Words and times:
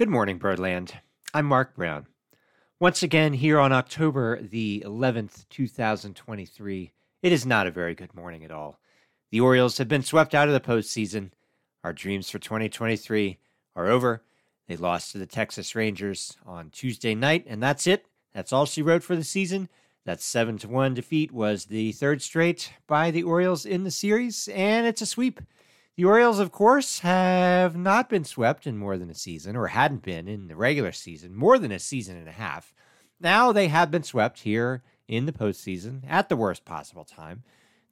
Good 0.00 0.08
morning, 0.08 0.38
Birdland. 0.38 0.94
I'm 1.34 1.44
Mark 1.44 1.76
Brown. 1.76 2.06
Once 2.78 3.02
again, 3.02 3.34
here 3.34 3.60
on 3.60 3.70
October 3.70 4.40
the 4.40 4.82
11th, 4.86 5.46
2023, 5.50 6.92
it 7.22 7.32
is 7.32 7.44
not 7.44 7.66
a 7.66 7.70
very 7.70 7.94
good 7.94 8.14
morning 8.14 8.42
at 8.42 8.50
all. 8.50 8.80
The 9.30 9.40
Orioles 9.40 9.76
have 9.76 9.88
been 9.88 10.02
swept 10.02 10.34
out 10.34 10.48
of 10.48 10.54
the 10.54 10.58
postseason. 10.58 11.32
Our 11.84 11.92
dreams 11.92 12.30
for 12.30 12.38
2023 12.38 13.36
are 13.76 13.88
over. 13.88 14.22
They 14.68 14.76
lost 14.78 15.12
to 15.12 15.18
the 15.18 15.26
Texas 15.26 15.74
Rangers 15.74 16.34
on 16.46 16.70
Tuesday 16.70 17.14
night, 17.14 17.44
and 17.46 17.62
that's 17.62 17.86
it. 17.86 18.06
That's 18.32 18.54
all 18.54 18.64
she 18.64 18.80
wrote 18.80 19.02
for 19.02 19.16
the 19.16 19.22
season. 19.22 19.68
That 20.06 20.22
7 20.22 20.56
to 20.60 20.68
1 20.68 20.94
defeat 20.94 21.30
was 21.30 21.66
the 21.66 21.92
third 21.92 22.22
straight 22.22 22.72
by 22.86 23.10
the 23.10 23.24
Orioles 23.24 23.66
in 23.66 23.84
the 23.84 23.90
series, 23.90 24.48
and 24.48 24.86
it's 24.86 25.02
a 25.02 25.06
sweep. 25.06 25.42
The 25.96 26.04
Orioles, 26.04 26.38
of 26.38 26.52
course, 26.52 27.00
have 27.00 27.76
not 27.76 28.08
been 28.08 28.24
swept 28.24 28.66
in 28.66 28.78
more 28.78 28.96
than 28.96 29.10
a 29.10 29.14
season, 29.14 29.56
or 29.56 29.68
hadn't 29.68 30.02
been 30.02 30.28
in 30.28 30.48
the 30.48 30.56
regular 30.56 30.92
season, 30.92 31.34
more 31.34 31.58
than 31.58 31.72
a 31.72 31.78
season 31.78 32.16
and 32.16 32.28
a 32.28 32.32
half. 32.32 32.72
Now 33.20 33.52
they 33.52 33.68
have 33.68 33.90
been 33.90 34.02
swept 34.02 34.40
here 34.40 34.82
in 35.08 35.26
the 35.26 35.32
postseason 35.32 36.02
at 36.08 36.28
the 36.28 36.36
worst 36.36 36.64
possible 36.64 37.04
time. 37.04 37.42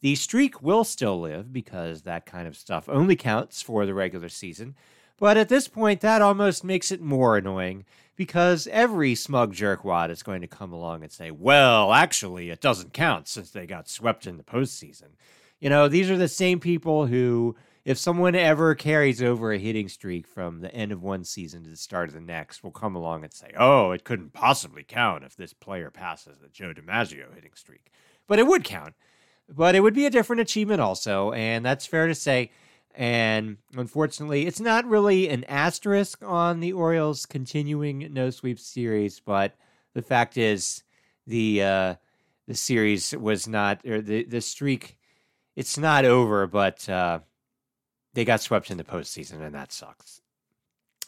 The 0.01 0.15
streak 0.15 0.63
will 0.63 0.85
still 0.85 1.21
live 1.21 1.53
because 1.53 2.03
that 2.03 2.25
kind 2.25 2.47
of 2.47 2.57
stuff 2.57 2.89
only 2.89 3.17
counts 3.17 3.61
for 3.61 3.85
the 3.85 3.95
regular 3.95 4.29
season. 4.29 4.77
But 5.19 5.37
at 5.37 5.49
this 5.49 5.67
point, 5.67 6.01
that 6.01 6.23
almost 6.23 6.63
makes 6.63 6.93
it 6.93 7.01
more 7.01 7.37
annoying 7.37 7.85
because 8.15 8.69
every 8.69 9.17
smug 9.17 9.53
jerkwad 9.53 10.11
is 10.11 10.23
going 10.23 10.41
to 10.41 10.47
come 10.47 10.73
along 10.73 11.03
and 11.03 11.11
say, 11.11 11.33
well, 11.33 11.93
actually, 11.93 12.51
it 12.51 12.61
doesn't 12.61 12.93
count 12.93 13.27
since 13.27 13.51
they 13.51 13.67
got 13.67 13.89
swept 13.89 14.27
in 14.27 14.37
the 14.37 14.45
postseason. 14.45 15.11
You 15.59 15.69
know, 15.69 15.89
these 15.89 16.09
are 16.09 16.17
the 16.17 16.29
same 16.29 16.61
people 16.61 17.07
who 17.07 17.57
if 17.89 17.97
someone 17.97 18.35
ever 18.35 18.75
carries 18.75 19.23
over 19.23 19.51
a 19.51 19.59
hitting 19.59 19.89
streak 19.89 20.27
from 20.27 20.61
the 20.61 20.71
end 20.75 20.93
of 20.93 21.03
one 21.03 21.25
season 21.25 21.65
to 21.65 21.71
the 21.71 21.77
start 21.77 22.11
of 22.11 22.15
the 22.15 22.21
next, 22.21 22.63
we'll 22.63 22.71
come 22.71 22.95
along 22.95 23.25
and 23.25 23.33
say, 23.33 23.51
"Oh, 23.57 23.93
it 23.93 24.05
couldn't 24.05 24.35
possibly 24.35 24.83
count 24.83 25.25
if 25.25 25.37
this 25.37 25.55
player 25.55 25.91
passes 25.91 26.37
the 26.37 26.51
Joe 26.51 26.75
DiMaggio 26.75 27.35
hitting 27.35 27.55
streak," 27.55 27.91
but 28.27 28.39
it 28.39 28.47
would 28.47 28.63
count. 28.63 28.93
But 29.49 29.75
it 29.75 29.81
would 29.81 29.95
be 29.95 30.05
a 30.05 30.11
different 30.11 30.43
achievement, 30.43 30.83
also, 30.83 31.33
and 31.33 31.65
that's 31.65 31.87
fair 31.87 32.07
to 32.07 32.15
say. 32.15 32.51
And 32.95 33.57
unfortunately, 33.75 34.47
it's 34.47 34.61
not 34.61 34.85
really 34.85 35.31
an 35.31 35.45
asterisk 35.45 36.23
on 36.23 36.61
the 36.61 36.75
Orioles 36.75 37.25
continuing 37.25 38.13
no 38.13 38.29
sweep 38.29 38.59
series, 38.59 39.19
but 39.19 39.57
the 39.95 40.03
fact 40.03 40.37
is, 40.37 40.83
the 41.27 41.63
uh, 41.63 41.95
the 42.47 42.55
series 42.55 43.17
was 43.17 43.49
not, 43.49 43.83
or 43.87 44.03
the 44.03 44.25
the 44.25 44.43
streak, 44.43 44.99
it's 45.57 45.79
not 45.79 46.05
over, 46.05 46.47
but. 46.47 46.87
Uh, 46.87 47.21
they 48.15 48.25
got 48.25 48.41
swept 48.41 48.71
in 48.71 48.79
the 48.79 48.85
postseason, 48.85 49.41
and 49.41 49.55
that 49.55 49.73
sucks. 49.73 50.21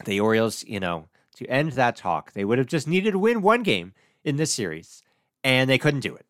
The 0.05 0.19
Orioles, 0.19 0.63
you 0.63 0.79
know, 0.79 1.07
to 1.35 1.47
end 1.47 1.73
that 1.73 1.95
talk, 1.95 2.33
they 2.33 2.45
would 2.45 2.57
have 2.57 2.67
just 2.67 2.87
needed 2.87 3.11
to 3.11 3.19
win 3.19 3.41
one 3.41 3.63
game 3.63 3.93
in 4.23 4.37
this 4.37 4.53
series, 4.53 5.03
and 5.43 5.69
they 5.69 5.77
couldn't 5.77 6.01
do 6.01 6.15
it. 6.15 6.25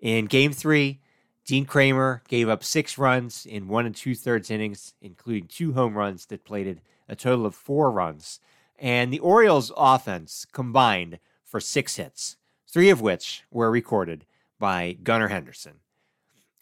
In 0.00 0.26
game 0.26 0.52
three, 0.52 1.00
Dean 1.44 1.64
Kremer 1.64 2.22
gave 2.28 2.48
up 2.48 2.62
six 2.62 2.98
runs 2.98 3.44
in 3.46 3.68
one 3.68 3.86
and 3.86 3.94
two 3.94 4.14
thirds 4.14 4.50
innings, 4.50 4.94
including 5.00 5.46
two 5.46 5.72
home 5.72 5.96
runs 5.96 6.26
that 6.26 6.44
plated 6.44 6.80
a 7.08 7.16
total 7.16 7.46
of 7.46 7.54
four 7.54 7.90
runs. 7.90 8.40
And 8.78 9.12
the 9.12 9.18
Orioles' 9.18 9.72
offense 9.76 10.46
combined 10.52 11.18
for 11.44 11.60
six 11.60 11.96
hits, 11.96 12.36
three 12.68 12.88
of 12.88 13.00
which 13.00 13.42
were 13.50 13.70
recorded 13.70 14.24
by 14.58 14.96
Gunnar 15.02 15.28
Henderson. 15.28 15.80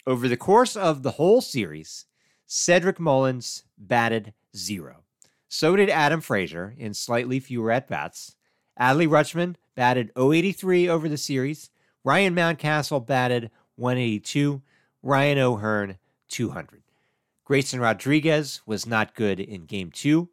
Over 0.07 0.27
the 0.27 0.37
course 0.37 0.75
of 0.75 1.03
the 1.03 1.11
whole 1.11 1.41
series, 1.41 2.05
Cedric 2.51 2.99
Mullins 2.99 3.63
batted 3.77 4.33
zero. 4.57 5.03
So 5.49 5.75
did 5.75 5.87
Adam 5.87 6.19
Frazier 6.19 6.73
in 6.79 6.95
slightly 6.95 7.39
fewer 7.39 7.71
at 7.71 7.87
bats. 7.87 8.35
Adley 8.79 9.07
Rutschman 9.07 9.55
batted 9.75 10.11
083 10.17 10.89
over 10.89 11.07
the 11.07 11.15
series. 11.15 11.69
Ryan 12.03 12.33
Mountcastle 12.33 13.05
batted 13.05 13.51
182. 13.75 14.63
Ryan 15.03 15.37
O'Hearn 15.37 15.99
200. 16.29 16.81
Grayson 17.45 17.79
Rodriguez 17.79 18.61
was 18.65 18.87
not 18.87 19.13
good 19.13 19.39
in 19.39 19.65
game 19.65 19.91
two. 19.91 20.29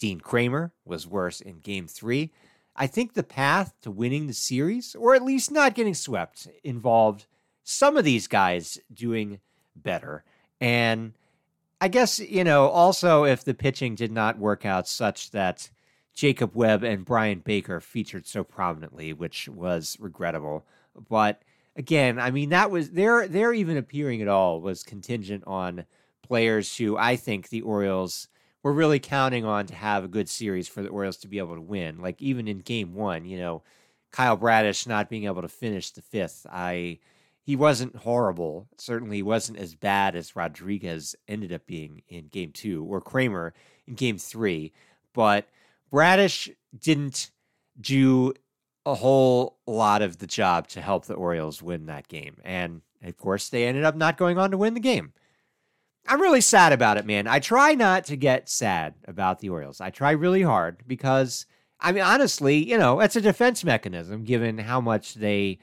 Dean 0.00 0.18
Kremer 0.18 0.72
was 0.84 1.06
worse 1.06 1.40
in 1.40 1.60
game 1.60 1.86
three. 1.86 2.32
I 2.74 2.88
think 2.88 3.14
the 3.14 3.22
path 3.22 3.74
to 3.82 3.92
winning 3.92 4.26
the 4.26 4.34
series, 4.34 4.96
or 4.96 5.14
at 5.14 5.22
least 5.22 5.52
not 5.52 5.76
getting 5.76 5.94
swept, 5.94 6.48
involved 6.64 7.26
some 7.62 7.96
of 7.96 8.04
these 8.04 8.26
guys 8.26 8.76
doing 8.92 9.38
better. 9.76 10.24
And 10.60 11.12
I 11.80 11.88
guess, 11.88 12.18
you 12.18 12.44
know, 12.44 12.68
also 12.68 13.24
if 13.24 13.44
the 13.44 13.54
pitching 13.54 13.94
did 13.94 14.12
not 14.12 14.38
work 14.38 14.66
out 14.66 14.86
such 14.86 15.30
that 15.30 15.70
Jacob 16.14 16.54
Webb 16.54 16.82
and 16.82 17.04
Bryan 17.04 17.38
Baker 17.38 17.80
featured 17.80 18.26
so 18.26 18.44
prominently, 18.44 19.12
which 19.12 19.48
was 19.48 19.96
regrettable. 19.98 20.66
But 21.08 21.42
again, 21.76 22.18
I 22.18 22.30
mean, 22.30 22.50
that 22.50 22.70
was 22.70 22.90
their 22.90 23.26
their 23.26 23.54
even 23.54 23.76
appearing 23.76 24.20
at 24.20 24.28
all 24.28 24.60
was 24.60 24.82
contingent 24.82 25.44
on 25.46 25.86
players 26.22 26.76
who 26.76 26.96
I 26.96 27.16
think 27.16 27.48
the 27.48 27.62
Orioles 27.62 28.28
were 28.62 28.72
really 28.72 29.00
counting 29.00 29.44
on 29.44 29.66
to 29.66 29.74
have 29.74 30.04
a 30.04 30.08
good 30.08 30.28
series 30.28 30.68
for 30.68 30.82
the 30.82 30.90
Orioles 30.90 31.16
to 31.18 31.28
be 31.28 31.38
able 31.38 31.54
to 31.54 31.60
win. 31.60 32.00
Like 32.02 32.20
even 32.20 32.46
in 32.46 32.58
game 32.58 32.94
one, 32.94 33.24
you 33.24 33.38
know, 33.38 33.62
Kyle 34.10 34.36
Bradish 34.36 34.86
not 34.86 35.08
being 35.08 35.24
able 35.24 35.42
to 35.42 35.48
finish 35.48 35.90
the 35.90 36.02
fifth, 36.02 36.46
I 36.50 36.98
he 37.42 37.56
wasn't 37.56 37.96
horrible. 37.96 38.68
Certainly, 38.78 39.16
he 39.16 39.22
wasn't 39.22 39.58
as 39.58 39.74
bad 39.74 40.14
as 40.14 40.36
Rodriguez 40.36 41.16
ended 41.26 41.52
up 41.52 41.66
being 41.66 42.02
in 42.08 42.28
game 42.28 42.52
two 42.52 42.84
or 42.84 43.00
Kremer 43.00 43.54
in 43.86 43.94
game 43.94 44.18
three. 44.18 44.72
But 45.12 45.48
Bradish 45.90 46.48
didn't 46.78 47.30
do 47.80 48.34
a 48.86 48.94
whole 48.94 49.58
lot 49.66 50.02
of 50.02 50.18
the 50.18 50.26
job 50.26 50.68
to 50.68 50.80
help 50.80 51.06
the 51.06 51.14
Orioles 51.14 51.62
win 51.62 51.86
that 51.86 52.08
game. 52.08 52.36
And 52.44 52.82
of 53.02 53.16
course, 53.16 53.48
they 53.48 53.66
ended 53.66 53.84
up 53.84 53.96
not 53.96 54.16
going 54.16 54.38
on 54.38 54.50
to 54.50 54.58
win 54.58 54.74
the 54.74 54.80
game. 54.80 55.12
I'm 56.06 56.20
really 56.20 56.40
sad 56.40 56.72
about 56.72 56.96
it, 56.96 57.06
man. 57.06 57.26
I 57.26 57.38
try 57.38 57.74
not 57.74 58.04
to 58.06 58.16
get 58.16 58.48
sad 58.48 58.94
about 59.06 59.40
the 59.40 59.50
Orioles. 59.50 59.80
I 59.80 59.90
try 59.90 60.12
really 60.12 60.42
hard 60.42 60.82
because, 60.86 61.46
I 61.78 61.92
mean, 61.92 62.02
honestly, 62.02 62.56
you 62.56 62.78
know, 62.78 63.00
it's 63.00 63.16
a 63.16 63.20
defense 63.20 63.64
mechanism 63.64 64.24
given 64.24 64.58
how 64.58 64.80
much 64.80 65.14
they 65.14 65.58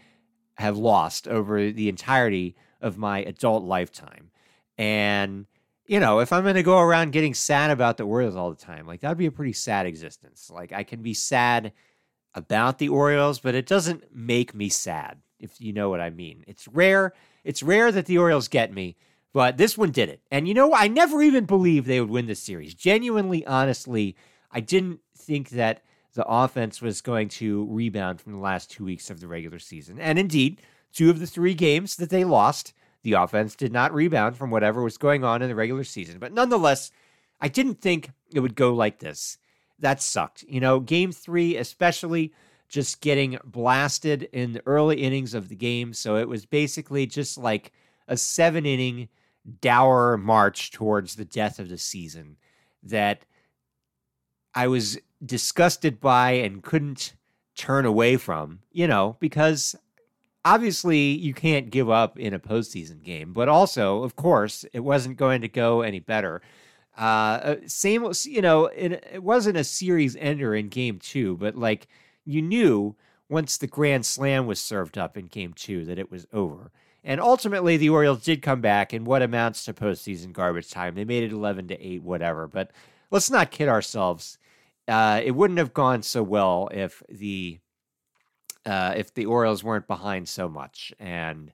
have 0.57 0.77
lost 0.77 1.27
over 1.27 1.71
the 1.71 1.89
entirety 1.89 2.55
of 2.81 2.97
my 2.97 3.19
adult 3.19 3.63
lifetime. 3.63 4.31
And, 4.77 5.45
you 5.85 5.99
know, 5.99 6.19
if 6.19 6.33
I'm 6.33 6.43
going 6.43 6.55
to 6.55 6.63
go 6.63 6.79
around 6.79 7.11
getting 7.11 7.33
sad 7.33 7.71
about 7.71 7.97
the 7.97 8.03
Orioles 8.03 8.35
all 8.35 8.49
the 8.49 8.55
time, 8.55 8.85
like 8.85 9.01
that'd 9.01 9.17
be 9.17 9.25
a 9.25 9.31
pretty 9.31 9.53
sad 9.53 9.85
existence. 9.85 10.49
Like 10.53 10.71
I 10.73 10.83
can 10.83 11.01
be 11.01 11.13
sad 11.13 11.73
about 12.33 12.77
the 12.77 12.89
Orioles, 12.89 13.39
but 13.39 13.55
it 13.55 13.65
doesn't 13.65 14.15
make 14.15 14.53
me 14.53 14.69
sad, 14.69 15.19
if 15.39 15.59
you 15.59 15.73
know 15.73 15.89
what 15.89 16.01
I 16.01 16.09
mean. 16.09 16.43
It's 16.47 16.67
rare. 16.67 17.13
It's 17.43 17.63
rare 17.63 17.91
that 17.91 18.05
the 18.05 18.17
Orioles 18.17 18.47
get 18.47 18.73
me, 18.73 18.95
but 19.33 19.57
this 19.57 19.77
one 19.77 19.91
did 19.91 20.09
it. 20.09 20.21
And 20.31 20.47
you 20.47 20.53
know, 20.53 20.73
I 20.73 20.87
never 20.87 21.21
even 21.21 21.45
believed 21.45 21.87
they 21.87 22.01
would 22.01 22.09
win 22.09 22.27
this 22.27 22.41
series. 22.41 22.73
Genuinely, 22.73 23.45
honestly, 23.45 24.15
I 24.51 24.59
didn't 24.59 24.99
think 25.15 25.49
that 25.49 25.81
the 26.13 26.25
offense 26.25 26.81
was 26.81 27.01
going 27.01 27.29
to 27.29 27.67
rebound 27.69 28.21
from 28.21 28.33
the 28.33 28.39
last 28.39 28.71
two 28.71 28.85
weeks 28.85 29.09
of 29.09 29.19
the 29.19 29.27
regular 29.27 29.59
season. 29.59 29.99
And 29.99 30.17
indeed, 30.17 30.61
two 30.93 31.09
of 31.09 31.19
the 31.19 31.27
three 31.27 31.53
games 31.53 31.95
that 31.97 32.09
they 32.09 32.23
lost, 32.23 32.73
the 33.03 33.13
offense 33.13 33.55
did 33.55 33.71
not 33.71 33.93
rebound 33.93 34.35
from 34.37 34.49
whatever 34.49 34.83
was 34.83 34.97
going 34.97 35.23
on 35.23 35.41
in 35.41 35.49
the 35.49 35.55
regular 35.55 35.83
season. 35.83 36.19
But 36.19 36.33
nonetheless, 36.33 36.91
I 37.39 37.47
didn't 37.47 37.81
think 37.81 38.11
it 38.33 38.39
would 38.39 38.55
go 38.55 38.73
like 38.73 38.99
this. 38.99 39.37
That 39.79 40.01
sucked. 40.01 40.43
You 40.47 40.59
know, 40.59 40.79
game 40.79 41.11
three, 41.11 41.55
especially 41.55 42.33
just 42.67 42.99
getting 43.01 43.37
blasted 43.45 44.23
in 44.33 44.53
the 44.53 44.63
early 44.65 45.01
innings 45.01 45.33
of 45.33 45.49
the 45.49 45.55
game. 45.55 45.93
So 45.93 46.17
it 46.17 46.27
was 46.27 46.45
basically 46.45 47.05
just 47.05 47.37
like 47.37 47.71
a 48.07 48.17
seven 48.17 48.65
inning 48.65 49.09
dour 49.61 50.17
march 50.17 50.71
towards 50.71 51.15
the 51.15 51.25
death 51.25 51.59
of 51.59 51.69
the 51.69 51.77
season 51.77 52.37
that 52.83 53.23
I 54.53 54.67
was 54.67 54.97
disgusted 55.25 55.99
by 55.99 56.31
and 56.31 56.63
couldn't 56.63 57.13
turn 57.55 57.85
away 57.85 58.17
from, 58.17 58.59
you 58.71 58.87
know, 58.87 59.17
because 59.19 59.75
obviously 60.45 60.99
you 60.99 61.33
can't 61.33 61.69
give 61.69 61.89
up 61.89 62.17
in 62.19 62.33
a 62.33 62.39
postseason 62.39 63.03
game, 63.03 63.33
but 63.33 63.49
also, 63.49 64.03
of 64.03 64.15
course, 64.15 64.65
it 64.73 64.81
wasn't 64.81 65.17
going 65.17 65.41
to 65.41 65.47
go 65.47 65.81
any 65.81 65.99
better. 65.99 66.41
Uh, 66.97 67.01
uh 67.01 67.55
same, 67.65 68.11
you 68.23 68.41
know, 68.41 68.65
it, 68.67 69.03
it 69.13 69.23
wasn't 69.23 69.57
a 69.57 69.63
series 69.63 70.15
ender 70.15 70.55
in 70.55 70.69
game 70.69 70.99
two, 70.99 71.35
but 71.37 71.55
like 71.55 71.87
you 72.25 72.41
knew 72.41 72.95
once 73.29 73.57
the 73.57 73.67
grand 73.67 74.05
slam 74.05 74.45
was 74.45 74.59
served 74.59 74.97
up 74.97 75.17
in 75.17 75.25
game 75.25 75.53
two 75.53 75.83
that 75.85 75.99
it 75.99 76.11
was 76.11 76.27
over. 76.31 76.71
And 77.03 77.21
ultimately, 77.21 77.77
the 77.77 77.89
Orioles 77.89 78.23
did 78.23 78.41
come 78.41 78.59
back 78.59 78.93
in 78.93 79.05
what 79.05 79.21
amounts 79.21 79.63
to 79.65 79.73
postseason 79.73 80.33
garbage 80.33 80.69
time. 80.69 80.95
They 80.95 81.05
made 81.05 81.23
it 81.23 81.31
11 81.31 81.69
to 81.69 81.81
8, 81.81 82.03
whatever. 82.03 82.47
But 82.47 82.71
let's 83.11 83.31
not 83.31 83.49
kid 83.49 83.69
ourselves 83.69 84.37
uh, 84.87 85.21
it 85.23 85.31
wouldn't 85.31 85.59
have 85.59 85.73
gone 85.73 86.01
so 86.01 86.23
well 86.23 86.69
if 86.71 87.03
the 87.09 87.59
uh, 88.65 88.93
if 88.97 89.13
the 89.13 89.25
Orioles 89.25 89.63
weren't 89.63 89.87
behind 89.87 90.27
so 90.27 90.49
much, 90.49 90.93
and 90.99 91.51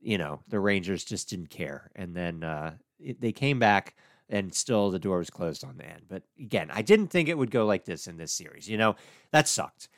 you 0.00 0.18
know 0.18 0.40
the 0.48 0.60
Rangers 0.60 1.04
just 1.04 1.30
didn't 1.30 1.50
care. 1.50 1.90
And 1.94 2.14
then 2.14 2.42
uh, 2.42 2.74
it, 2.98 3.20
they 3.20 3.32
came 3.32 3.58
back 3.58 3.94
and 4.28 4.52
still 4.52 4.90
the 4.90 4.98
door 4.98 5.18
was 5.18 5.30
closed 5.30 5.64
on 5.64 5.76
the 5.76 5.86
end. 5.86 6.02
But 6.08 6.22
again, 6.38 6.70
I 6.72 6.82
didn't 6.82 7.08
think 7.08 7.28
it 7.28 7.38
would 7.38 7.50
go 7.50 7.64
like 7.64 7.84
this 7.84 8.06
in 8.06 8.16
this 8.16 8.32
series. 8.32 8.68
You 8.68 8.76
know, 8.78 8.96
that 9.30 9.48
sucked. 9.48 9.88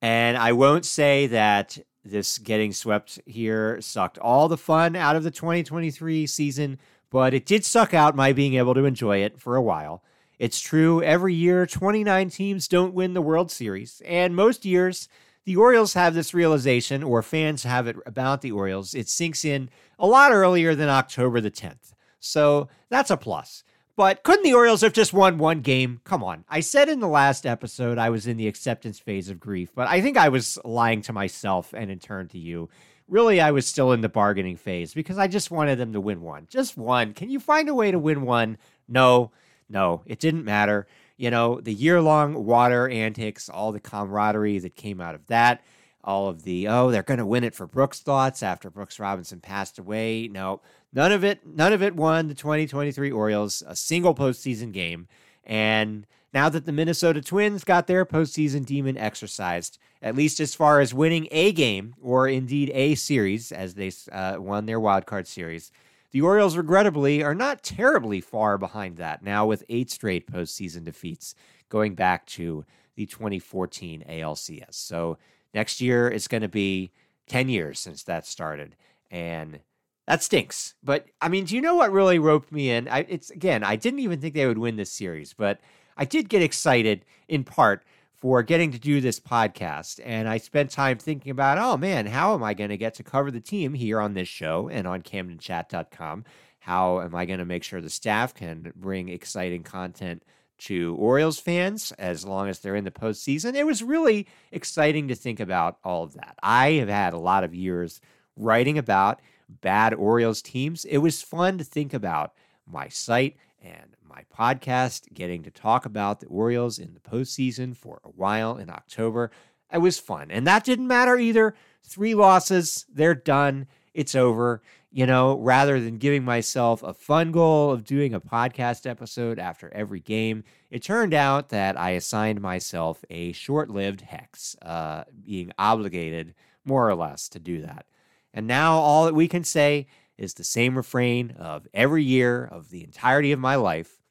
And 0.00 0.36
I 0.36 0.52
won't 0.52 0.84
say 0.84 1.26
that 1.28 1.78
this 2.04 2.38
getting 2.38 2.72
swept 2.72 3.20
here 3.26 3.80
sucked 3.80 4.18
all 4.18 4.48
the 4.48 4.56
fun 4.56 4.96
out 4.96 5.16
of 5.16 5.24
the 5.24 5.30
2023 5.30 6.26
season, 6.26 6.78
but 7.10 7.34
it 7.34 7.46
did 7.46 7.64
suck 7.64 7.94
out 7.94 8.16
my 8.16 8.32
being 8.32 8.54
able 8.54 8.74
to 8.74 8.84
enjoy 8.84 9.18
it 9.18 9.40
for 9.40 9.56
a 9.56 9.62
while. 9.62 10.02
It's 10.38 10.60
true, 10.60 11.02
every 11.02 11.34
year 11.34 11.66
29 11.66 12.30
teams 12.30 12.68
don't 12.68 12.94
win 12.94 13.14
the 13.14 13.22
World 13.22 13.50
Series, 13.50 14.00
and 14.04 14.36
most 14.36 14.64
years 14.64 15.08
the 15.44 15.56
Orioles 15.56 15.94
have 15.94 16.14
this 16.14 16.34
realization, 16.34 17.02
or 17.02 17.22
fans 17.22 17.64
have 17.64 17.86
it 17.86 17.96
about 18.06 18.42
the 18.42 18.52
Orioles. 18.52 18.94
It 18.94 19.08
sinks 19.08 19.44
in 19.44 19.70
a 19.98 20.06
lot 20.06 20.30
earlier 20.30 20.74
than 20.74 20.88
October 20.88 21.40
the 21.40 21.50
10th. 21.50 21.94
So 22.20 22.68
that's 22.88 23.10
a 23.10 23.16
plus. 23.16 23.64
But 23.96 24.22
couldn't 24.22 24.44
the 24.44 24.54
Orioles 24.54 24.82
have 24.82 24.92
just 24.92 25.12
won 25.12 25.38
one 25.38 25.60
game? 25.60 26.00
Come 26.04 26.22
on. 26.22 26.44
I 26.48 26.60
said 26.60 26.88
in 26.88 27.00
the 27.00 27.08
last 27.08 27.44
episode 27.44 27.98
I 27.98 28.10
was 28.10 28.28
in 28.28 28.36
the 28.36 28.46
acceptance 28.46 29.00
phase 29.00 29.28
of 29.28 29.40
grief, 29.40 29.70
but 29.74 29.88
I 29.88 30.00
think 30.00 30.16
I 30.16 30.28
was 30.28 30.56
lying 30.64 31.02
to 31.02 31.12
myself 31.12 31.72
and 31.74 31.90
in 31.90 31.98
turn 31.98 32.28
to 32.28 32.38
you. 32.38 32.68
Really, 33.08 33.40
I 33.40 33.50
was 33.50 33.66
still 33.66 33.90
in 33.92 34.02
the 34.02 34.08
bargaining 34.08 34.56
phase 34.56 34.94
because 34.94 35.18
I 35.18 35.26
just 35.26 35.50
wanted 35.50 35.78
them 35.78 35.94
to 35.94 36.00
win 36.00 36.20
one. 36.20 36.46
Just 36.48 36.76
one. 36.76 37.12
Can 37.12 37.28
you 37.30 37.40
find 37.40 37.68
a 37.68 37.74
way 37.74 37.90
to 37.90 37.98
win 37.98 38.22
one? 38.22 38.58
No, 38.86 39.32
no, 39.68 40.02
it 40.06 40.18
didn't 40.18 40.44
matter. 40.44 40.86
You 41.16 41.30
know, 41.30 41.60
the 41.60 41.74
year 41.74 42.00
long 42.00 42.44
water 42.44 42.88
antics, 42.88 43.48
all 43.48 43.72
the 43.72 43.80
camaraderie 43.80 44.60
that 44.60 44.76
came 44.76 45.00
out 45.00 45.14
of 45.14 45.26
that, 45.26 45.62
all 46.04 46.28
of 46.28 46.44
the, 46.44 46.68
oh, 46.68 46.90
they're 46.90 47.02
going 47.02 47.18
to 47.18 47.26
win 47.26 47.44
it 47.44 47.54
for 47.54 47.66
Brooks 47.66 48.00
thoughts 48.00 48.42
after 48.42 48.70
Brooks 48.70 49.00
Robinson 49.00 49.40
passed 49.40 49.78
away. 49.78 50.28
No, 50.28 50.60
None 50.92 51.12
of 51.12 51.22
it, 51.22 51.46
none 51.46 51.72
of 51.72 51.82
it 51.82 51.94
won 51.94 52.28
the 52.28 52.34
2023 52.34 53.10
Orioles 53.10 53.62
a 53.66 53.76
single 53.76 54.14
postseason 54.14 54.72
game. 54.72 55.06
And 55.44 56.06
now 56.32 56.48
that 56.48 56.66
the 56.66 56.72
Minnesota 56.72 57.20
Twins 57.20 57.64
got 57.64 57.86
their 57.86 58.06
postseason 58.06 58.64
demon 58.64 58.96
exercised, 58.96 59.78
at 60.02 60.14
least 60.14 60.40
as 60.40 60.54
far 60.54 60.80
as 60.80 60.94
winning 60.94 61.28
a 61.30 61.52
game 61.52 61.94
or 62.00 62.28
indeed 62.28 62.70
a 62.74 62.94
series, 62.94 63.52
as 63.52 63.74
they 63.74 63.92
uh, 64.12 64.36
won 64.38 64.66
their 64.66 64.80
wild 64.80 65.06
card 65.06 65.26
series, 65.26 65.70
the 66.10 66.22
Orioles 66.22 66.56
regrettably 66.56 67.22
are 67.22 67.34
not 67.34 67.62
terribly 67.62 68.20
far 68.20 68.58
behind 68.58 68.96
that 68.96 69.22
now 69.22 69.46
with 69.46 69.64
eight 69.68 69.90
straight 69.90 70.30
postseason 70.30 70.84
defeats 70.84 71.34
going 71.68 71.94
back 71.94 72.26
to 72.26 72.64
the 72.96 73.06
2014 73.06 74.04
ALCS. 74.08 74.74
So 74.74 75.18
next 75.54 75.80
year 75.80 76.08
it's 76.08 76.28
going 76.28 76.42
to 76.42 76.48
be 76.48 76.92
10 77.28 77.48
years 77.48 77.78
since 77.78 78.02
that 78.04 78.26
started. 78.26 78.74
And 79.10 79.60
that 80.06 80.22
stinks. 80.22 80.74
But 80.82 81.06
I 81.20 81.28
mean, 81.28 81.44
do 81.44 81.54
you 81.54 81.60
know 81.60 81.74
what 81.74 81.92
really 81.92 82.18
roped 82.18 82.50
me 82.50 82.70
in? 82.70 82.88
I, 82.88 83.00
it's 83.08 83.30
again, 83.30 83.62
I 83.62 83.76
didn't 83.76 84.00
even 84.00 84.20
think 84.20 84.34
they 84.34 84.46
would 84.46 84.58
win 84.58 84.76
this 84.76 84.90
series, 84.90 85.34
but 85.34 85.60
I 85.98 86.06
did 86.06 86.30
get 86.30 86.42
excited 86.42 87.04
in 87.28 87.44
part 87.44 87.84
for 88.20 88.42
getting 88.42 88.72
to 88.72 88.78
do 88.78 89.00
this 89.00 89.20
podcast. 89.20 90.00
And 90.04 90.28
I 90.28 90.38
spent 90.38 90.70
time 90.70 90.98
thinking 90.98 91.30
about, 91.30 91.58
oh 91.58 91.76
man, 91.76 92.06
how 92.06 92.34
am 92.34 92.42
I 92.42 92.54
going 92.54 92.70
to 92.70 92.76
get 92.76 92.94
to 92.94 93.02
cover 93.02 93.30
the 93.30 93.40
team 93.40 93.74
here 93.74 94.00
on 94.00 94.14
this 94.14 94.28
show 94.28 94.68
and 94.68 94.86
on 94.86 95.02
CamdenChat.com? 95.02 96.24
How 96.60 97.00
am 97.00 97.14
I 97.14 97.26
going 97.26 97.38
to 97.38 97.44
make 97.44 97.62
sure 97.62 97.80
the 97.80 97.90
staff 97.90 98.34
can 98.34 98.72
bring 98.74 99.08
exciting 99.08 99.62
content 99.62 100.24
to 100.58 100.96
Orioles 100.98 101.38
fans 101.38 101.92
as 101.92 102.26
long 102.26 102.48
as 102.48 102.58
they're 102.58 102.74
in 102.74 102.84
the 102.84 102.90
postseason? 102.90 103.54
It 103.54 103.64
was 103.64 103.82
really 103.82 104.26
exciting 104.50 105.08
to 105.08 105.14
think 105.14 105.38
about 105.38 105.78
all 105.84 106.02
of 106.02 106.14
that. 106.14 106.36
I 106.42 106.72
have 106.72 106.88
had 106.88 107.14
a 107.14 107.18
lot 107.18 107.44
of 107.44 107.54
years 107.54 108.00
writing 108.36 108.78
about 108.78 109.20
bad 109.48 109.94
Orioles 109.94 110.42
teams, 110.42 110.84
it 110.84 110.98
was 110.98 111.22
fun 111.22 111.58
to 111.58 111.64
think 111.64 111.94
about 111.94 112.34
my 112.66 112.88
site 112.88 113.36
and 113.62 113.96
my 114.08 114.24
podcast, 114.36 115.12
getting 115.12 115.42
to 115.42 115.50
talk 115.50 115.84
about 115.84 116.20
the 116.20 116.26
Orioles 116.26 116.78
in 116.78 116.94
the 116.94 117.00
postseason 117.00 117.76
for 117.76 118.00
a 118.04 118.08
while 118.08 118.56
in 118.56 118.70
October. 118.70 119.30
It 119.72 119.78
was 119.78 119.98
fun. 119.98 120.30
And 120.30 120.46
that 120.46 120.64
didn't 120.64 120.86
matter 120.86 121.18
either. 121.18 121.54
Three 121.82 122.14
losses, 122.14 122.86
they're 122.92 123.14
done. 123.14 123.66
It's 123.94 124.14
over. 124.14 124.62
You 124.90 125.04
know, 125.04 125.38
rather 125.38 125.78
than 125.80 125.98
giving 125.98 126.24
myself 126.24 126.82
a 126.82 126.94
fun 126.94 127.30
goal 127.30 127.70
of 127.70 127.84
doing 127.84 128.14
a 128.14 128.20
podcast 128.20 128.88
episode 128.88 129.38
after 129.38 129.72
every 129.74 130.00
game, 130.00 130.44
it 130.70 130.82
turned 130.82 131.12
out 131.12 131.50
that 131.50 131.78
I 131.78 131.90
assigned 131.90 132.40
myself 132.40 133.04
a 133.10 133.32
short 133.32 133.70
lived 133.70 134.00
hex, 134.00 134.56
uh, 134.62 135.04
being 135.26 135.52
obligated 135.58 136.34
more 136.64 136.88
or 136.88 136.94
less 136.94 137.28
to 137.30 137.38
do 137.38 137.60
that. 137.62 137.84
And 138.32 138.46
now 138.46 138.78
all 138.78 139.04
that 139.04 139.14
we 139.14 139.28
can 139.28 139.44
say 139.44 139.88
is 140.18 140.34
the 140.34 140.44
same 140.44 140.76
refrain 140.76 141.30
of 141.38 141.66
every 141.72 142.02
year 142.02 142.44
of 142.44 142.70
the 142.70 142.84
entirety 142.84 143.32
of 143.32 143.38
my 143.38 143.54
life, 143.54 144.02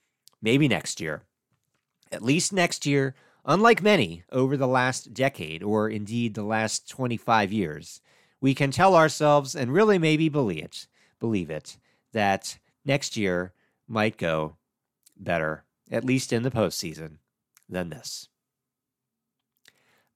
maybe 0.41 0.67
next 0.67 1.01
year. 1.01 1.23
At 2.11 2.23
least 2.23 2.53
next 2.53 2.85
year, 2.85 3.13
unlike 3.45 3.83
many 3.83 4.23
over 4.31 4.55
the 4.55 4.67
last 4.67 5.13
decade, 5.13 5.61
or 5.61 5.89
indeed 5.89 6.33
the 6.33 6.43
last 6.43 6.89
25 6.89 7.51
years, 7.51 8.01
we 8.39 8.55
can 8.55 8.71
tell 8.71 8.95
ourselves 8.95 9.55
and 9.55 9.73
really 9.73 9.99
maybe 9.99 10.29
believe 10.29 10.63
it, 10.63 10.87
believe 11.19 11.49
it, 11.49 11.77
that 12.13 12.57
next 12.85 13.17
year 13.17 13.53
might 13.87 14.17
go 14.17 14.55
better, 15.17 15.65
at 15.91 16.05
least 16.05 16.31
in 16.31 16.43
the 16.43 16.51
postseason, 16.51 17.17
than 17.67 17.89
this. 17.89 18.29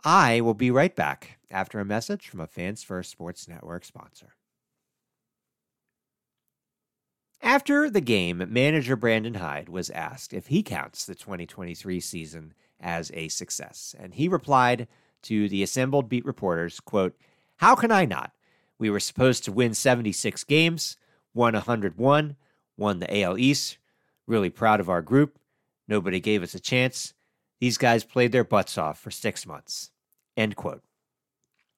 I 0.04 0.42
will 0.42 0.54
be 0.54 0.72
right 0.72 0.96
back 0.96 1.40
after 1.52 1.80
a 1.80 1.86
message 1.86 2.28
from 2.28 2.40
a 2.40 2.48
Fans 2.48 2.84
First 2.84 3.12
Sports 3.12 3.48
Network 3.48 3.86
sponsor. 3.86 4.34
After 7.44 7.90
the 7.90 8.02
game, 8.02 8.46
manager 8.50 8.96
Brandon 8.96 9.34
Hyde 9.34 9.68
was 9.68 9.90
asked 9.90 10.32
if 10.32 10.48
he 10.48 10.62
counts 10.62 11.06
the 11.06 11.16
2023 11.16 12.00
season 12.00 12.54
as 12.80 13.12
a 13.16 13.30
success, 13.30 13.96
and 13.98 14.14
he 14.14 14.28
replied 14.28 14.88
to 15.24 15.50
the 15.50 15.64
assembled 15.64 16.08
beat 16.08 16.24
reporters, 16.24 16.80
quote, 16.80 17.20
"How 17.58 17.76
can 17.76 17.92
I 17.92 18.06
not? 18.06 18.32
We 18.78 18.92
were 18.92 19.00
supposed 19.00 19.44
to 19.46 19.52
win 19.52 19.74
76 19.74 20.44
games, 20.44 20.98
won 21.34 21.56
101, 21.56 22.36
won 22.78 23.00
the 23.00 23.12
AL 23.12 23.38
East. 23.40 23.80
Really 24.28 24.52
proud 24.52 24.80
of 24.80 24.90
our 24.90 25.02
group. 25.02 25.40
Nobody 25.88 26.20
gave 26.20 26.44
us 26.44 26.54
a 26.54 26.60
chance. 26.60 27.14
These 27.60 27.78
guys 27.78 28.04
played 28.04 28.32
their 28.32 28.44
butts 28.44 28.78
off 28.78 29.00
for 29.00 29.12
6 29.12 29.48
months." 29.48 29.92
End 30.38 30.56
quote. 30.56 30.84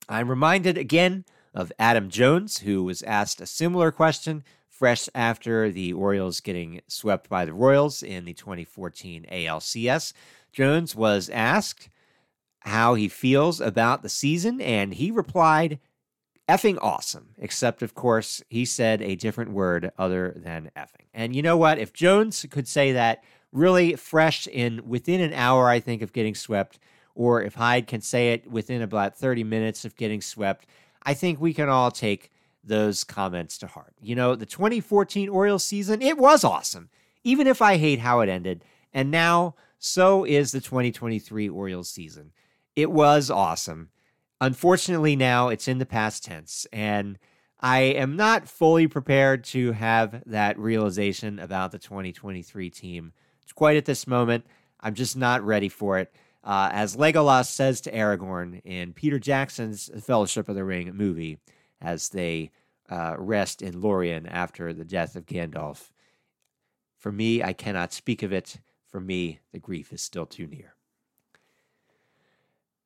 I'm 0.10 0.30
reminded 0.30 0.78
again 0.78 1.24
of 1.54 1.72
Adam 1.80 2.10
Jones, 2.10 2.60
who 2.60 2.84
was 2.84 3.02
asked 3.04 3.40
a 3.40 3.46
similar 3.46 3.92
question 3.92 4.44
fresh 4.84 5.08
after 5.16 5.72
the 5.72 5.94
Orioles 5.94 6.42
getting 6.42 6.82
swept 6.90 7.30
by 7.30 7.46
the 7.46 7.54
Royals 7.54 8.04
in 8.04 8.26
the 8.26 8.34
2014 8.34 9.26
ALCS. 9.32 10.12
Jones 10.52 10.94
was 10.94 11.30
asked 11.30 11.88
how 12.60 12.94
he 12.96 13.08
feels 13.08 13.62
about 13.62 14.02
the 14.02 14.10
season, 14.10 14.60
and 14.60 14.96
he 14.96 15.10
replied, 15.10 15.80
effing 16.50 16.78
awesome. 16.82 17.30
Except, 17.38 17.82
of 17.82 17.96
course, 17.96 18.44
he 18.50 18.66
said 18.66 19.02
a 19.02 19.16
different 19.16 19.52
word 19.52 19.90
other 19.98 20.34
than 20.36 20.70
effing. 20.76 21.08
And 21.14 21.34
you 21.34 21.42
know 21.42 21.56
what? 21.56 21.80
If 21.80 21.94
Jones 21.94 22.46
could 22.52 22.68
say 22.68 22.92
that 22.92 23.24
really 23.54 23.96
fresh 23.96 24.48
in 24.48 24.82
within 24.86 25.22
an 25.22 25.32
hour, 25.32 25.70
I 25.70 25.80
think, 25.80 26.02
of 26.02 26.12
getting 26.12 26.36
swept, 26.36 26.78
or 27.16 27.42
if 27.42 27.54
Hyde 27.54 27.88
can 27.88 28.02
say 28.02 28.34
it 28.34 28.52
within 28.52 28.82
about 28.82 29.16
30 29.16 29.46
minutes 29.46 29.86
of 29.86 29.96
getting 29.96 30.20
swept, 30.20 30.66
I 31.04 31.14
think 31.14 31.40
we 31.40 31.54
can 31.54 31.70
all 31.70 31.90
take 31.90 32.33
those 32.64 33.04
comments 33.04 33.58
to 33.60 33.68
heart. 33.68 33.94
You 34.02 34.16
know, 34.16 34.36
the 34.36 34.46
2014 34.46 35.30
Orioles 35.30 35.66
season, 35.66 36.02
it 36.02 36.18
was 36.18 36.44
awesome, 36.44 36.90
even 37.24 37.48
if 37.48 37.62
I 37.62 37.78
hate 37.78 38.00
how 38.00 38.22
it 38.22 38.30
ended. 38.30 38.64
And 38.94 39.12
now, 39.12 39.56
so 39.80 40.24
is 40.24 40.52
the 40.52 40.62
2023 40.62 41.50
Orioles 41.50 41.90
season. 41.90 42.32
It 42.76 42.92
was 42.92 43.30
awesome. 43.30 43.90
Unfortunately, 44.40 45.16
now 45.16 45.50
it's 45.50 45.68
in 45.68 45.78
the 45.78 45.86
past 45.86 46.24
tense, 46.26 46.68
and 46.74 47.18
I 47.60 47.80
am 47.80 48.16
not 48.18 48.50
fully 48.50 48.88
prepared 48.88 49.46
to 49.46 49.72
have 49.72 50.22
that 50.26 50.60
realization 50.60 51.40
about 51.40 51.72
the 51.72 51.80
2023 51.80 52.70
team. 52.70 53.14
It's 53.42 53.54
quite 53.54 53.78
at 53.78 53.86
this 53.86 54.06
moment. 54.06 54.46
I'm 54.82 54.96
just 54.96 55.16
not 55.16 55.44
ready 55.44 55.70
for 55.70 55.98
it. 55.98 56.14
Uh, 56.44 56.70
as 56.74 56.98
Legolas 56.98 57.46
says 57.46 57.80
to 57.82 57.92
Aragorn 57.92 58.62
in 58.66 58.92
Peter 58.92 59.18
Jackson's 59.18 59.90
Fellowship 60.04 60.50
of 60.50 60.56
the 60.56 60.66
Ring 60.66 60.92
movie, 60.94 61.38
as 61.84 62.10
they 62.10 62.52
uh, 62.90 63.16
rest 63.18 63.62
in 63.62 63.82
Lorien 63.82 64.26
after 64.26 64.74
the 64.74 64.86
death 64.86 65.16
of 65.16 65.26
Gandalf. 65.26 65.92
For 66.98 67.12
me, 67.12 67.44
I 67.44 67.54
cannot 67.54 67.94
speak 67.94 68.24
of 68.24 68.32
it. 68.32 68.58
For 68.88 69.00
me, 69.00 69.40
the 69.52 69.60
grief 69.60 69.92
is 69.92 70.02
still 70.02 70.26
too 70.26 70.48
near. 70.48 70.76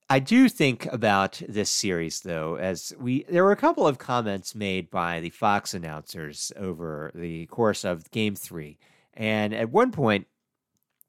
I 0.09 0.19
do 0.19 0.47
think 0.47 0.85
about 0.85 1.41
this 1.49 1.69
series, 1.69 2.21
though, 2.21 2.55
as 2.55 2.93
we 2.97 3.25
there 3.27 3.43
were 3.43 3.51
a 3.51 3.57
couple 3.57 3.85
of 3.85 3.97
comments 3.97 4.55
made 4.55 4.89
by 4.89 5.19
the 5.19 5.29
Fox 5.29 5.73
announcers 5.73 6.53
over 6.55 7.11
the 7.13 7.45
course 7.47 7.83
of 7.83 8.09
Game 8.11 8.33
Three, 8.33 8.77
and 9.13 9.53
at 9.53 9.69
one 9.69 9.91
point, 9.91 10.27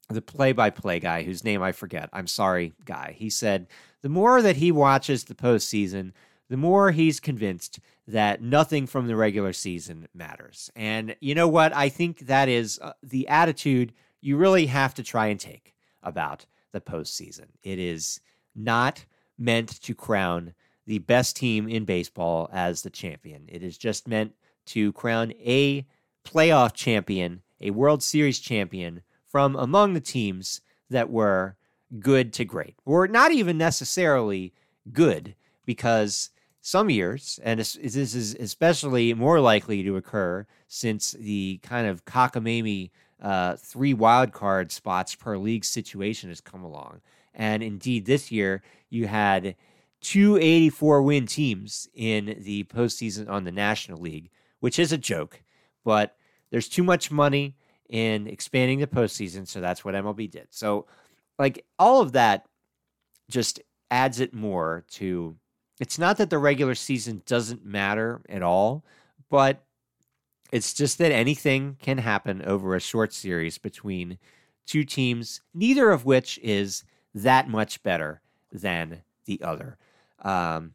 the 0.09 0.21
play 0.21 0.51
by 0.51 0.69
play 0.69 0.99
guy, 0.99 1.23
whose 1.23 1.45
name 1.45 1.61
I 1.61 1.71
forget, 1.71 2.09
I'm 2.11 2.27
sorry, 2.27 2.73
guy, 2.83 3.15
he 3.17 3.29
said, 3.29 3.67
the 4.01 4.09
more 4.09 4.41
that 4.41 4.57
he 4.57 4.71
watches 4.71 5.23
the 5.23 5.35
postseason, 5.35 6.11
the 6.49 6.57
more 6.57 6.91
he's 6.91 7.19
convinced 7.19 7.79
that 8.07 8.41
nothing 8.41 8.87
from 8.87 9.07
the 9.07 9.15
regular 9.15 9.53
season 9.53 10.07
matters. 10.13 10.71
And 10.75 11.15
you 11.19 11.35
know 11.35 11.47
what? 11.47 11.75
I 11.75 11.89
think 11.89 12.21
that 12.21 12.49
is 12.49 12.79
uh, 12.81 12.93
the 13.03 13.27
attitude 13.27 13.93
you 14.19 14.35
really 14.35 14.65
have 14.65 14.93
to 14.95 15.03
try 15.03 15.27
and 15.27 15.39
take 15.39 15.75
about 16.01 16.45
the 16.71 16.81
postseason. 16.81 17.47
It 17.63 17.79
is 17.79 18.19
not 18.55 19.05
meant 19.37 19.81
to 19.81 19.95
crown 19.95 20.53
the 20.85 20.99
best 20.99 21.35
team 21.35 21.69
in 21.69 21.85
baseball 21.85 22.49
as 22.51 22.81
the 22.81 22.89
champion. 22.89 23.45
It 23.47 23.61
is 23.61 23.77
just 23.77 24.07
meant 24.07 24.33
to 24.67 24.91
crown 24.93 25.33
a 25.39 25.85
playoff 26.25 26.73
champion, 26.73 27.41
a 27.61 27.69
World 27.71 28.01
Series 28.01 28.39
champion 28.39 29.03
from 29.25 29.55
among 29.55 29.93
the 29.93 30.01
teams 30.01 30.61
that 30.89 31.09
were 31.09 31.55
good 31.99 32.33
to 32.33 32.45
great, 32.45 32.75
or 32.85 33.07
not 33.07 33.31
even 33.31 33.57
necessarily 33.57 34.53
good, 34.91 35.35
because 35.65 36.31
some 36.61 36.89
years, 36.89 37.39
and 37.43 37.59
this 37.59 37.75
is 37.75 38.35
especially 38.39 39.13
more 39.13 39.39
likely 39.39 39.83
to 39.83 39.95
occur 39.95 40.45
since 40.67 41.11
the 41.11 41.59
kind 41.63 41.87
of 41.87 42.05
cockamamie 42.05 42.91
uh, 43.21 43.55
three 43.55 43.93
wild 43.93 44.31
card 44.31 44.71
spots 44.71 45.15
per 45.15 45.37
league 45.37 45.65
situation 45.65 46.29
has 46.29 46.41
come 46.41 46.63
along. 46.63 47.01
And 47.33 47.63
indeed, 47.63 48.05
this 48.05 48.31
year 48.31 48.61
you 48.89 49.07
had 49.07 49.55
two 50.01 50.37
84 50.37 51.01
win 51.01 51.25
teams 51.25 51.87
in 51.93 52.37
the 52.39 52.63
postseason 52.65 53.29
on 53.29 53.43
the 53.43 53.51
National 53.51 53.99
League, 53.99 54.29
which 54.59 54.79
is 54.79 54.91
a 54.91 54.97
joke, 54.97 55.41
but 55.83 56.15
there's 56.51 56.69
too 56.69 56.83
much 56.83 57.11
money 57.11 57.55
in 57.89 58.27
expanding 58.27 58.79
the 58.79 58.87
postseason. 58.87 59.47
So 59.47 59.61
that's 59.61 59.83
what 59.83 59.95
MLB 59.95 60.29
did. 60.29 60.47
So, 60.51 60.85
like, 61.37 61.65
all 61.77 62.01
of 62.01 62.13
that 62.13 62.45
just 63.29 63.59
adds 63.91 64.19
it 64.19 64.33
more 64.33 64.85
to 64.91 65.35
it's 65.79 65.97
not 65.97 66.17
that 66.17 66.29
the 66.29 66.37
regular 66.37 66.75
season 66.75 67.21
doesn't 67.25 67.65
matter 67.65 68.21
at 68.27 68.43
all, 68.43 68.83
but 69.29 69.63
it's 70.51 70.73
just 70.73 70.97
that 70.97 71.11
anything 71.11 71.77
can 71.81 71.99
happen 71.99 72.41
over 72.43 72.75
a 72.75 72.79
short 72.79 73.13
series 73.13 73.57
between 73.57 74.17
two 74.65 74.83
teams, 74.83 75.41
neither 75.53 75.89
of 75.91 76.05
which 76.05 76.39
is 76.43 76.83
that 77.13 77.47
much 77.47 77.81
better 77.83 78.21
than 78.51 79.01
the 79.25 79.41
other. 79.41 79.77
Um, 80.21 80.73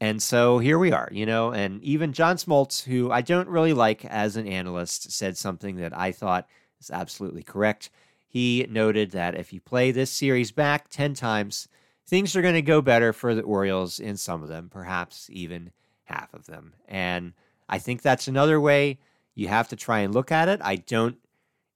and 0.00 0.22
so 0.22 0.58
here 0.58 0.78
we 0.78 0.92
are, 0.92 1.08
you 1.10 1.26
know, 1.26 1.50
and 1.50 1.82
even 1.82 2.12
John 2.12 2.36
Smoltz, 2.36 2.84
who 2.84 3.10
I 3.10 3.20
don't 3.20 3.48
really 3.48 3.72
like 3.72 4.04
as 4.04 4.36
an 4.36 4.46
analyst, 4.46 5.10
said 5.10 5.36
something 5.36 5.76
that 5.76 5.96
I 5.96 6.12
thought 6.12 6.46
is 6.80 6.90
absolutely 6.90 7.42
correct. 7.42 7.90
He 8.28 8.66
noted 8.70 9.10
that 9.12 9.34
if 9.34 9.52
you 9.52 9.60
play 9.60 9.90
this 9.90 10.10
series 10.10 10.52
back 10.52 10.88
10 10.88 11.14
times, 11.14 11.66
things 12.08 12.34
are 12.34 12.42
going 12.42 12.54
to 12.54 12.62
go 12.62 12.80
better 12.80 13.12
for 13.12 13.34
the 13.34 13.42
Orioles 13.42 14.00
in 14.00 14.16
some 14.16 14.42
of 14.42 14.48
them, 14.48 14.70
perhaps 14.70 15.28
even 15.30 15.70
half 16.04 16.32
of 16.32 16.46
them. 16.46 16.72
And 16.88 17.34
I 17.68 17.78
think 17.78 18.00
that's 18.00 18.28
another 18.28 18.58
way 18.58 18.98
you 19.34 19.48
have 19.48 19.68
to 19.68 19.76
try 19.76 20.00
and 20.00 20.14
look 20.14 20.32
at 20.32 20.48
it. 20.48 20.58
I 20.64 20.76
don't, 20.76 21.18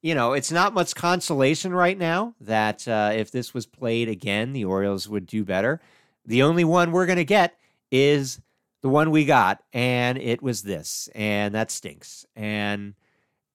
you 0.01 0.15
know, 0.15 0.33
it's 0.33 0.51
not 0.51 0.73
much 0.73 0.95
consolation 0.95 1.75
right 1.75 1.99
now 1.99 2.35
that 2.41 2.89
uh, 2.89 3.12
if 3.15 3.31
this 3.31 3.53
was 3.53 3.67
played 3.67 4.09
again, 4.09 4.55
the 4.55 4.65
Orioles 4.65 5.07
would 5.07 5.27
do 5.27 5.45
better. 5.45 5.81
The 6.25 6.43
only 6.43 6.65
one 6.65 6.93
we're 6.93 7.07
going 7.07 7.17
to 7.19 7.25
get 7.25 7.59
is 7.91 8.41
the 8.81 8.89
one 8.89 9.11
we 9.11 9.27
got, 9.27 9.62
and 9.73 10.17
it 10.17 10.43
was 10.43 10.62
this, 10.62 11.09
and 11.15 11.55
that 11.55 11.71
stinks. 11.71 12.27
And 12.35 12.95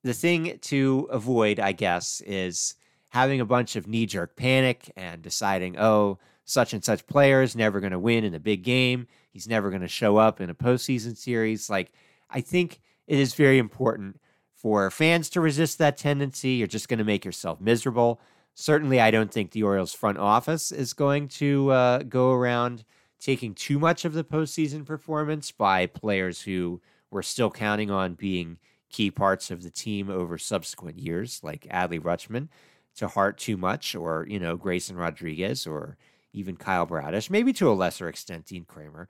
the 0.03 0.13
thing 0.13 0.59
to 0.61 1.09
avoid, 1.11 1.59
I 1.59 1.71
guess, 1.71 2.21
is 2.21 2.75
having 3.09 3.41
a 3.41 3.45
bunch 3.45 3.75
of 3.75 3.87
knee 3.87 4.05
jerk 4.05 4.35
panic 4.35 4.91
and 4.95 5.21
deciding, 5.21 5.77
oh, 5.77 6.19
such 6.47 6.73
and 6.73 6.83
such 6.83 7.05
player 7.07 7.41
is 7.41 7.55
never 7.55 7.81
going 7.81 7.91
to 7.91 7.99
win 7.99 8.23
in 8.23 8.33
a 8.33 8.39
big 8.39 8.63
game. 8.63 9.05
He's 9.29 9.49
never 9.49 9.69
going 9.69 9.81
to 9.81 9.87
show 9.87 10.15
up 10.15 10.39
in 10.39 10.49
a 10.49 10.55
postseason 10.55 11.15
series. 11.17 11.69
Like, 11.69 11.91
I 12.29 12.39
think 12.39 12.79
it 13.05 13.19
is 13.19 13.35
very 13.35 13.57
important 13.57 14.19
for 14.55 14.89
fans 14.89 15.29
to 15.31 15.41
resist 15.41 15.77
that 15.77 15.97
tendency. 15.97 16.51
You're 16.51 16.67
just 16.67 16.87
going 16.87 16.99
to 16.99 17.05
make 17.05 17.25
yourself 17.25 17.59
miserable. 17.59 18.21
Certainly, 18.55 19.01
I 19.01 19.11
don't 19.11 19.31
think 19.31 19.51
the 19.51 19.63
Orioles 19.63 19.93
front 19.93 20.17
office 20.17 20.71
is 20.71 20.93
going 20.93 21.27
to 21.27 21.69
uh, 21.71 22.03
go 22.03 22.31
around 22.31 22.85
taking 23.19 23.53
too 23.53 23.77
much 23.77 24.05
of 24.05 24.13
the 24.13 24.23
postseason 24.23 24.85
performance 24.85 25.51
by 25.51 25.85
players 25.85 26.41
who 26.43 26.81
were 27.11 27.23
still 27.23 27.51
counting 27.51 27.91
on 27.91 28.13
being 28.13 28.57
key 28.89 29.11
parts 29.11 29.51
of 29.51 29.63
the 29.63 29.69
team 29.69 30.09
over 30.09 30.37
subsequent 30.37 30.97
years, 30.97 31.41
like 31.43 31.67
Adley 31.69 31.99
Rutschman, 31.99 32.47
to 32.95 33.09
heart 33.09 33.37
too 33.37 33.57
much, 33.57 33.95
or, 33.95 34.25
you 34.29 34.39
know, 34.39 34.55
Grayson 34.55 34.95
Rodriguez, 34.95 35.67
or 35.67 35.97
even 36.37 36.55
Kyle 36.55 36.85
Bradish, 36.85 37.29
maybe 37.29 37.53
to 37.53 37.69
a 37.69 37.73
lesser 37.73 38.07
extent, 38.07 38.45
Dean 38.45 38.65
Kremer. 38.65 39.07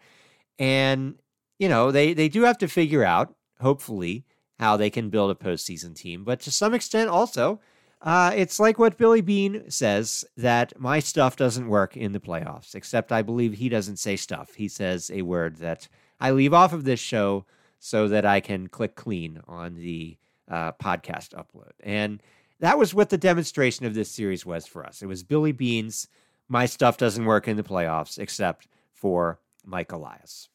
And, 0.58 1.16
you 1.60 1.70
know, 1.70 1.92
they, 1.92 2.14
they 2.14 2.30
do 2.30 2.44
have 2.44 2.58
to 2.60 2.68
figure 2.68 3.04
out, 3.04 3.36
hopefully, 3.60 4.26
how 4.60 4.78
they 4.78 4.90
can 4.90 5.10
build 5.10 5.30
a 5.32 5.36
postseason 5.36 5.96
team. 5.96 6.24
But 6.24 6.40
to 6.42 6.52
some 6.52 6.74
extent, 6.74 7.10
also, 7.10 7.60
uh, 8.02 8.32
it's 8.36 8.60
like 8.60 8.78
what 8.80 8.98
Billy 8.98 9.22
Beane 9.22 9.70
says 9.70 10.26
that 10.36 10.80
my 10.80 11.00
stuff 11.00 11.36
doesn't 11.36 11.68
work 11.68 11.98
in 11.98 12.12
the 12.12 12.20
playoffs, 12.20 12.76
except 12.76 13.12
I 13.12 13.22
believe 13.22 13.54
he 13.54 13.70
doesn't 13.70 13.98
say 13.98 14.16
stuff. 14.16 14.54
He 14.56 14.68
says 14.68 15.12
a 15.14 15.24
word 15.24 15.58
that 15.58 15.88
I 16.20 16.32
leave 16.32 16.54
off 16.54 16.74
of 16.74 16.84
this 16.84 17.00
show 17.00 17.46
so 17.80 18.08
that 18.08 18.26
I 18.26 18.40
can 18.40 18.68
click 18.68 18.96
clean 18.96 19.42
on 19.48 19.76
the 19.76 20.18
uh, 20.50 20.72
podcast 20.74 21.34
upload. 21.34 21.74
And 21.82 22.22
that 22.60 22.78
was 22.78 22.94
what 22.94 23.10
the 23.10 23.18
demonstration 23.18 23.86
of 23.86 23.94
this 23.94 24.10
series 24.10 24.46
was 24.46 24.66
for 24.66 24.86
us. 24.86 25.02
It 25.02 25.08
was 25.08 25.24
Billy 25.24 25.52
Beane's 25.52 26.08
My 26.48 26.66
Stuff 26.66 26.98
Doesn't 26.98 27.26
Work 27.26 27.48
in 27.48 27.58
the 27.58 27.64
Playoffs, 27.64 28.18
except 28.18 28.68
for 28.94 29.40
Mike 29.66 29.92
Elias. 29.92 30.50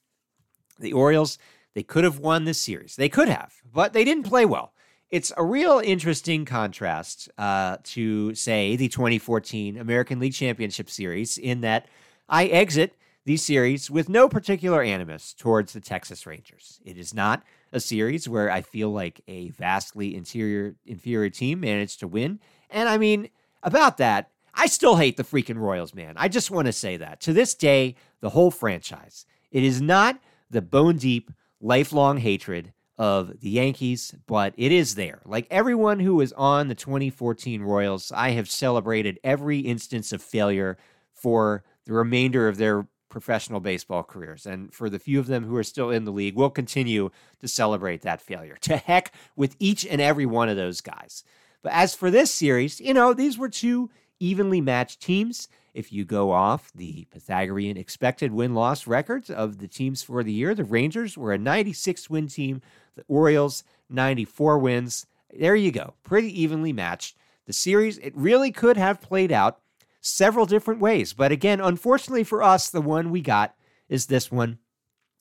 The 0.78 0.92
Orioles, 0.92 1.38
they 1.74 1.82
could 1.82 2.04
have 2.04 2.18
won 2.18 2.44
this 2.44 2.60
series. 2.60 2.96
They 2.96 3.08
could 3.08 3.28
have, 3.28 3.54
but 3.72 3.92
they 3.92 4.04
didn't 4.04 4.24
play 4.24 4.44
well 4.44 4.72
it's 5.12 5.30
a 5.36 5.44
real 5.44 5.78
interesting 5.84 6.46
contrast 6.46 7.28
uh, 7.36 7.76
to, 7.84 8.34
say, 8.34 8.76
the 8.76 8.88
2014 8.88 9.76
American 9.76 10.18
League 10.18 10.32
Championship 10.32 10.88
Series, 10.88 11.36
in 11.36 11.60
that 11.60 11.86
I 12.30 12.46
exit 12.46 12.96
the 13.26 13.36
series 13.36 13.90
with 13.90 14.08
no 14.08 14.26
particular 14.26 14.82
animus 14.82 15.34
towards 15.34 15.74
the 15.74 15.80
Texas 15.80 16.26
Rangers. 16.26 16.80
It 16.82 16.96
is 16.96 17.12
not 17.12 17.42
a 17.72 17.78
series 17.78 18.26
where 18.26 18.50
I 18.50 18.62
feel 18.62 18.88
like 18.88 19.20
a 19.28 19.50
vastly 19.50 20.16
interior, 20.16 20.76
inferior 20.86 21.30
team 21.30 21.60
managed 21.60 22.00
to 22.00 22.08
win. 22.08 22.40
And 22.70 22.88
I 22.88 22.96
mean, 22.96 23.28
about 23.62 23.98
that, 23.98 24.30
I 24.62 24.66
still 24.66 24.94
hate 24.94 25.16
the 25.16 25.24
freaking 25.24 25.58
Royals, 25.58 25.92
man. 25.92 26.14
I 26.16 26.28
just 26.28 26.48
want 26.48 26.66
to 26.66 26.72
say 26.72 26.96
that. 26.96 27.20
To 27.22 27.32
this 27.32 27.52
day, 27.52 27.96
the 28.20 28.30
whole 28.30 28.52
franchise, 28.52 29.26
it 29.50 29.64
is 29.64 29.82
not 29.82 30.20
the 30.50 30.62
bone 30.62 30.98
deep, 30.98 31.32
lifelong 31.60 32.18
hatred 32.18 32.72
of 32.96 33.40
the 33.40 33.50
Yankees, 33.50 34.14
but 34.28 34.54
it 34.56 34.70
is 34.70 34.94
there. 34.94 35.20
Like 35.24 35.48
everyone 35.50 35.98
who 35.98 36.14
was 36.14 36.32
on 36.34 36.68
the 36.68 36.76
2014 36.76 37.60
Royals, 37.60 38.12
I 38.12 38.30
have 38.30 38.48
celebrated 38.48 39.18
every 39.24 39.58
instance 39.58 40.12
of 40.12 40.22
failure 40.22 40.78
for 41.12 41.64
the 41.84 41.94
remainder 41.94 42.46
of 42.46 42.56
their 42.56 42.86
professional 43.08 43.58
baseball 43.58 44.04
careers. 44.04 44.46
And 44.46 44.72
for 44.72 44.88
the 44.88 45.00
few 45.00 45.18
of 45.18 45.26
them 45.26 45.44
who 45.44 45.56
are 45.56 45.64
still 45.64 45.90
in 45.90 46.04
the 46.04 46.12
league, 46.12 46.36
we'll 46.36 46.50
continue 46.50 47.10
to 47.40 47.48
celebrate 47.48 48.02
that 48.02 48.22
failure. 48.22 48.58
To 48.62 48.76
heck 48.76 49.12
with 49.34 49.56
each 49.58 49.84
and 49.84 50.00
every 50.00 50.24
one 50.24 50.48
of 50.48 50.56
those 50.56 50.80
guys. 50.80 51.24
But 51.62 51.72
as 51.72 51.94
for 51.96 52.12
this 52.12 52.30
series, 52.30 52.80
you 52.80 52.94
know, 52.94 53.12
these 53.12 53.38
were 53.38 53.48
two 53.48 53.90
evenly 54.24 54.60
matched 54.60 55.00
teams. 55.00 55.48
If 55.74 55.92
you 55.92 56.04
go 56.04 56.30
off 56.30 56.70
the 56.74 57.06
Pythagorean 57.10 57.76
expected 57.76 58.32
win 58.32 58.54
loss 58.54 58.86
records 58.86 59.30
of 59.30 59.58
the 59.58 59.68
teams 59.68 60.02
for 60.02 60.22
the 60.22 60.32
year, 60.32 60.54
the 60.54 60.64
Rangers 60.64 61.16
were 61.16 61.32
a 61.32 61.38
96 61.38 62.10
win 62.10 62.28
team 62.28 62.60
the 62.94 63.04
Orioles, 63.08 63.64
94 63.88 64.58
wins. 64.58 65.06
There 65.32 65.56
you 65.56 65.72
go. 65.72 65.94
Pretty 66.02 66.42
evenly 66.42 66.72
matched. 66.72 67.16
The 67.46 67.52
series, 67.52 67.98
it 67.98 68.14
really 68.14 68.52
could 68.52 68.76
have 68.76 69.00
played 69.00 69.32
out 69.32 69.60
several 70.00 70.46
different 70.46 70.80
ways. 70.80 71.12
But 71.12 71.32
again, 71.32 71.60
unfortunately 71.60 72.24
for 72.24 72.42
us, 72.42 72.68
the 72.68 72.82
one 72.82 73.10
we 73.10 73.22
got 73.22 73.54
is 73.88 74.06
this 74.06 74.30
one. 74.30 74.58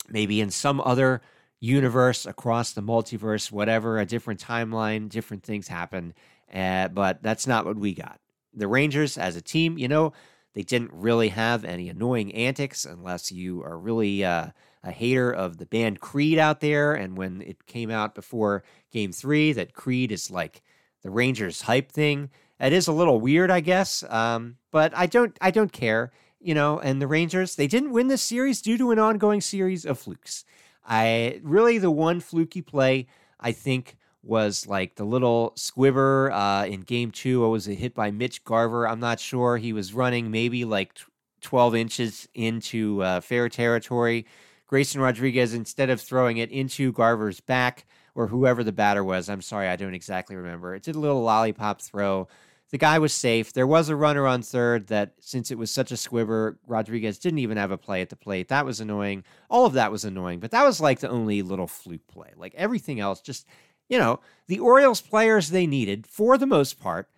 Maybe 0.10 0.42
in 0.42 0.50
some 0.50 0.82
other 0.82 1.22
universe 1.60 2.26
across 2.26 2.74
the 2.74 2.82
multiverse, 2.82 3.52
whatever, 3.52 4.00
a 4.00 4.06
different 4.06 4.42
timeline, 4.42 5.08
different 5.08 5.44
things 5.44 5.68
happen. 5.68 6.14
Uh, 6.54 6.90
but 6.90 7.24
that's 7.24 7.48
not 7.48 7.66
what 7.66 7.78
we 7.78 7.94
got. 7.94 8.20
The 8.54 8.68
Rangers, 8.68 9.18
as 9.18 9.36
a 9.36 9.42
team, 9.42 9.78
you 9.78 9.88
know, 9.88 10.14
they 10.54 10.64
didn't 10.64 10.92
really 10.94 11.30
have 11.30 11.64
any 11.64 11.90
annoying 11.90 12.34
antics 12.34 12.86
unless 12.86 13.32
you 13.32 13.64
are 13.64 13.78
really 13.78 14.24
uh, 14.24 14.48
a 14.84 14.92
hater 14.92 15.32
of 15.32 15.58
the 15.58 15.66
band 15.66 16.02
Creed 16.02 16.38
out 16.38 16.60
there. 16.60 16.94
And 16.94 17.18
when 17.18 17.42
it 17.42 17.66
came 17.66 17.90
out 17.90 18.16
before 18.16 18.64
game 18.92 19.12
three, 19.12 19.54
that 19.54 19.74
Creed 19.74 20.12
is 20.12 20.30
like 20.30 20.62
the 21.04 21.10
Rangers 21.10 21.62
hype 21.62 21.92
thing. 21.92 22.30
It 22.60 22.74
is 22.74 22.88
a 22.88 22.94
little 22.94 23.20
weird, 23.22 23.50
I 23.50 23.62
guess. 23.62 24.04
Um, 24.10 24.58
but 24.72 24.96
I 24.96 25.06
don't, 25.06 25.38
I 25.42 25.52
don't 25.52 25.72
care, 25.72 26.12
you 26.40 26.54
know. 26.54 26.80
And 26.80 27.02
the 27.02 27.08
Rangers, 27.08 27.56
they 27.56 27.68
didn't 27.68 27.92
win 27.92 28.08
this 28.08 28.22
series 28.22 28.62
due 28.62 28.78
to 28.78 28.92
an 28.92 29.00
ongoing 29.00 29.42
series 29.42 29.86
of 29.86 30.00
flukes. 30.00 30.44
I 30.86 31.40
really 31.44 31.78
the 31.78 31.92
one 31.92 32.20
fluky 32.20 32.62
play 32.62 33.08
I 33.40 33.52
think 33.52 33.98
was 34.24 34.68
like 34.68 34.96
the 34.96 35.06
little 35.06 35.54
squibber 35.56 36.32
uh, 36.32 36.66
in 36.66 36.82
game 36.82 37.12
two. 37.12 37.46
It 37.46 37.50
was 37.50 37.68
a 37.68 37.74
hit 37.74 37.96
by 37.96 38.12
Mitch 38.12 38.44
Garver. 38.44 38.88
I'm 38.88 39.00
not 39.00 39.20
sure. 39.20 39.58
He 39.58 39.74
was 39.74 39.94
running 39.94 40.32
maybe 40.32 40.66
like 40.66 40.94
12 41.42 41.76
inches 41.76 42.28
into 42.34 43.02
uh, 43.02 43.22
fair 43.22 43.50
territory 43.50 44.26
Grayson 44.72 45.02
Rodriguez, 45.02 45.54
instead 45.54 45.90
of 45.90 46.00
throwing 46.00 46.38
it 46.38 46.50
into 46.50 46.94
Garver's 46.94 47.42
back 47.42 47.86
or 48.16 48.28
whoever 48.28 48.64
the 48.64 48.72
batter 48.72 49.04
was, 49.04 49.30
I'm 49.30 49.42
sorry, 49.42 49.68
I 49.68 49.76
don't 49.76 49.94
exactly 49.94 50.38
remember. 50.38 50.74
It 50.74 50.84
did 50.84 50.96
a 50.96 51.00
little 51.00 51.22
lollipop 51.22 51.82
throw. 51.82 52.30
The 52.70 52.78
guy 52.78 52.98
was 52.98 53.14
safe. 53.14 53.52
There 53.52 53.68
was 53.68 53.90
a 53.90 53.98
runner 53.98 54.26
on 54.26 54.42
third 54.42 54.88
that, 54.88 55.12
since 55.20 55.52
it 55.52 55.58
was 55.58 55.72
such 55.72 55.92
a 55.92 55.98
squibber, 55.98 56.58
Rodriguez 56.68 57.20
didn't 57.20 57.40
even 57.40 57.58
have 57.58 57.72
a 57.72 57.78
play 57.78 58.02
at 58.02 58.10
the 58.10 58.16
plate. 58.16 58.48
That 58.48 58.66
was 58.66 58.80
annoying. 58.80 59.26
All 59.50 59.66
of 59.66 59.74
that 59.74 59.92
was 59.92 60.06
annoying, 60.06 60.40
but 60.40 60.52
that 60.52 60.64
was 60.64 60.80
like 60.80 61.02
the 61.02 61.10
only 61.10 61.42
little 61.42 61.68
fluke 61.68 62.08
play. 62.08 62.30
Like 62.38 62.56
everything 62.56 63.02
else, 63.02 63.20
just, 63.20 63.46
you 63.92 64.00
know, 64.00 64.22
the 64.48 64.60
Orioles 64.60 65.02
players 65.02 65.50
they 65.50 65.68
needed, 65.68 66.08
for 66.08 66.38
the 66.38 66.48
most 66.48 66.80
part, 66.80 67.10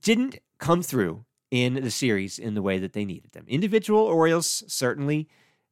didn't 0.00 0.38
come 0.58 0.82
through 0.82 1.26
in 1.50 1.74
the 1.74 1.90
series 1.90 2.38
in 2.38 2.54
the 2.54 2.62
way 2.62 2.78
that 2.78 2.94
they 2.94 3.04
needed 3.04 3.32
them. 3.32 3.44
Individual 3.46 4.00
Orioles 4.00 4.64
certainly 4.66 5.28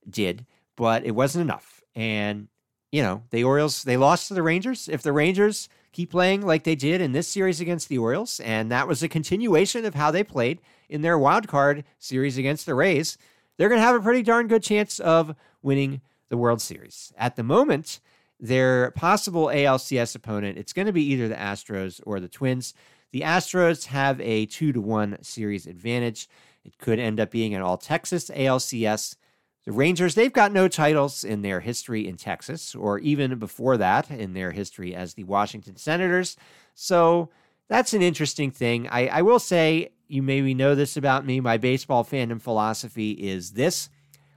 did, 0.09 0.45
but 0.76 1.05
it 1.05 1.12
wasn't 1.12 1.43
enough. 1.43 1.83
And, 1.95 2.49
you 2.93 3.02
know, 3.02 3.23
the 3.31 3.45
Orioles, 3.45 3.83
they 3.83 3.97
lost 3.97 4.28
to 4.28 4.35
the 4.35 4.43
Rangers. 4.43 4.88
If 4.88 5.00
the 5.00 5.12
Rangers 5.12 5.71
keep 5.93 6.11
playing 6.11 6.43
like 6.43 6.64
they 6.64 6.75
did 6.75 7.00
in 7.00 7.12
this 7.12 7.28
series 7.28 7.62
against 7.62 7.88
the 7.88 7.99
Orioles, 7.99 8.38
and 8.40 8.71
that 8.71 8.87
was 8.87 9.02
a 9.02 9.09
continuation 9.09 9.87
of 9.87 9.95
how 9.95 10.11
they 10.11 10.23
played 10.23 10.61
in 10.90 11.00
their 11.00 11.19
wild 11.19 11.49
card 11.49 11.83
series 11.99 12.37
against 12.37 12.66
the 12.66 12.75
Rays, 12.75 13.16
they're 13.57 13.71
going 13.71 13.81
to 13.81 13.87
have 13.87 13.97
a 13.97 14.05
pretty 14.05 14.23
darn 14.23 14.49
good 14.49 14.62
chance 14.62 15.00
of 15.00 15.35
winning 15.62 16.02
the 16.28 16.37
World 16.37 16.61
Series. 16.61 17.14
At 17.16 17.37
the 17.37 17.43
moment, 17.43 18.00
their 18.38 18.90
possible 18.93 19.47
ALCS 19.47 20.14
opponent, 20.14 20.59
it's 20.59 20.73
going 20.73 20.87
to 20.87 20.93
be 20.93 21.05
either 21.05 21.28
the 21.28 21.35
Astros 21.35 22.00
or 22.05 22.21
the 22.21 22.28
Twins. 22.28 22.75
The 23.12 23.23
Astros 23.23 23.87
have 23.87 24.21
a 24.21 24.47
two 24.47 24.73
to 24.73 24.81
one 24.81 25.19
series 25.23 25.66
advantage. 25.66 26.28
It 26.64 26.78
could 26.78 26.99
end 26.99 27.21
up 27.21 27.31
being 27.31 27.55
an 27.55 27.62
all 27.62 27.78
Texas 27.78 28.28
ALCS. 28.31 29.16
The 29.64 29.73
Rangers, 29.73 30.14
they've 30.14 30.33
got 30.33 30.52
no 30.52 30.69
titles 30.69 31.25
in 31.25 31.43
their 31.43 31.61
history 31.61 32.07
in 32.07 32.16
Texas, 32.16 32.75
or 32.75 32.99
even 33.00 33.38
before 33.38 33.76
that 33.76 34.11
in 34.11 34.33
their 34.33 34.52
history 34.52 34.95
as 34.95 35.14
the 35.14 35.25
Washington 35.25 35.76
Senators. 35.76 36.37
So 36.75 37.31
that's 37.69 37.93
an 37.93 38.02
interesting 38.02 38.50
thing. 38.50 38.87
I, 38.88 39.09
I 39.09 39.23
will 39.23 39.40
say, 39.40 39.90
you 40.09 40.23
maybe 40.23 40.55
know 40.55 40.75
this 40.75 40.97
about 40.97 41.26
me. 41.26 41.40
My 41.40 41.57
baseball 41.57 42.05
fandom 42.05 42.40
philosophy 42.40 43.12
is 43.12 43.52
this 43.52 43.88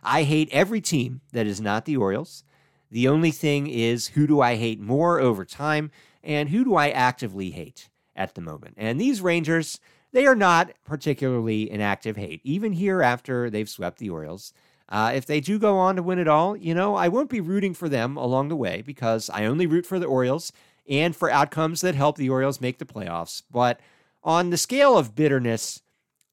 I 0.01 0.23
hate 0.23 0.49
every 0.51 0.81
team 0.81 1.21
that 1.33 1.45
is 1.45 1.59
not 1.59 1.85
the 1.85 1.97
Orioles. 1.97 2.43
The 2.91 3.07
only 3.07 3.31
thing 3.31 3.67
is, 3.67 4.09
who 4.09 4.27
do 4.27 4.41
I 4.41 4.55
hate 4.55 4.79
more 4.79 5.19
over 5.19 5.45
time, 5.45 5.91
and 6.23 6.49
who 6.49 6.63
do 6.63 6.75
I 6.75 6.89
actively 6.89 7.51
hate? 7.51 7.89
at 8.19 8.35
the 8.35 8.41
moment. 8.41 8.75
And 8.77 8.99
these 8.99 9.21
Rangers, 9.21 9.79
they 10.11 10.27
are 10.27 10.35
not 10.35 10.73
particularly 10.85 11.71
an 11.71 11.81
active 11.81 12.17
hate, 12.17 12.41
even 12.43 12.73
here 12.73 13.01
after 13.01 13.49
they've 13.49 13.69
swept 13.69 13.97
the 13.97 14.09
Orioles. 14.09 14.53
Uh, 14.89 15.13
if 15.15 15.25
they 15.25 15.39
do 15.39 15.57
go 15.57 15.77
on 15.77 15.95
to 15.95 16.03
win 16.03 16.19
it 16.19 16.27
all, 16.27 16.57
you 16.57 16.75
know, 16.75 16.95
I 16.95 17.07
won't 17.07 17.29
be 17.29 17.41
rooting 17.41 17.73
for 17.73 17.87
them 17.87 18.17
along 18.17 18.49
the 18.49 18.55
way 18.55 18.83
because 18.85 19.29
I 19.29 19.45
only 19.45 19.65
root 19.65 19.85
for 19.85 19.99
the 19.99 20.07
Orioles 20.07 20.51
and 20.87 21.15
for 21.15 21.31
outcomes 21.31 21.81
that 21.81 21.95
help 21.95 22.17
the 22.17 22.29
Orioles 22.29 22.59
make 22.59 22.79
the 22.79 22.85
playoffs. 22.85 23.41
But 23.49 23.79
on 24.23 24.49
the 24.49 24.57
scale 24.57 24.97
of 24.97 25.15
bitterness 25.15 25.81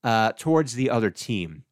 uh, 0.02 0.32
towards 0.32 0.74
the 0.74 0.90
other 0.90 1.10
team, 1.10 1.64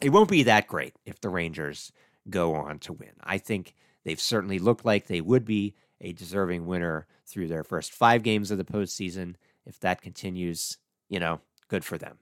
it 0.00 0.10
won't 0.10 0.30
be 0.30 0.44
that 0.44 0.66
great 0.66 0.94
if 1.04 1.20
the 1.20 1.28
Rangers 1.28 1.92
go 2.30 2.54
on 2.54 2.78
to 2.78 2.92
win. 2.92 3.12
I 3.22 3.36
think 3.36 3.74
they've 4.04 4.20
certainly 4.20 4.58
looked 4.58 4.84
like 4.84 5.06
they 5.06 5.20
would 5.20 5.44
be 5.44 5.74
a 6.00 6.12
deserving 6.12 6.66
winner 6.66 7.06
through 7.26 7.48
their 7.48 7.64
first 7.64 7.92
five 7.92 8.22
games 8.22 8.50
of 8.50 8.58
the 8.58 8.64
postseason. 8.64 9.34
If 9.64 9.78
that 9.80 10.02
continues, 10.02 10.78
you 11.08 11.20
know, 11.20 11.40
good 11.68 11.84
for 11.84 11.96
them. 11.96 12.18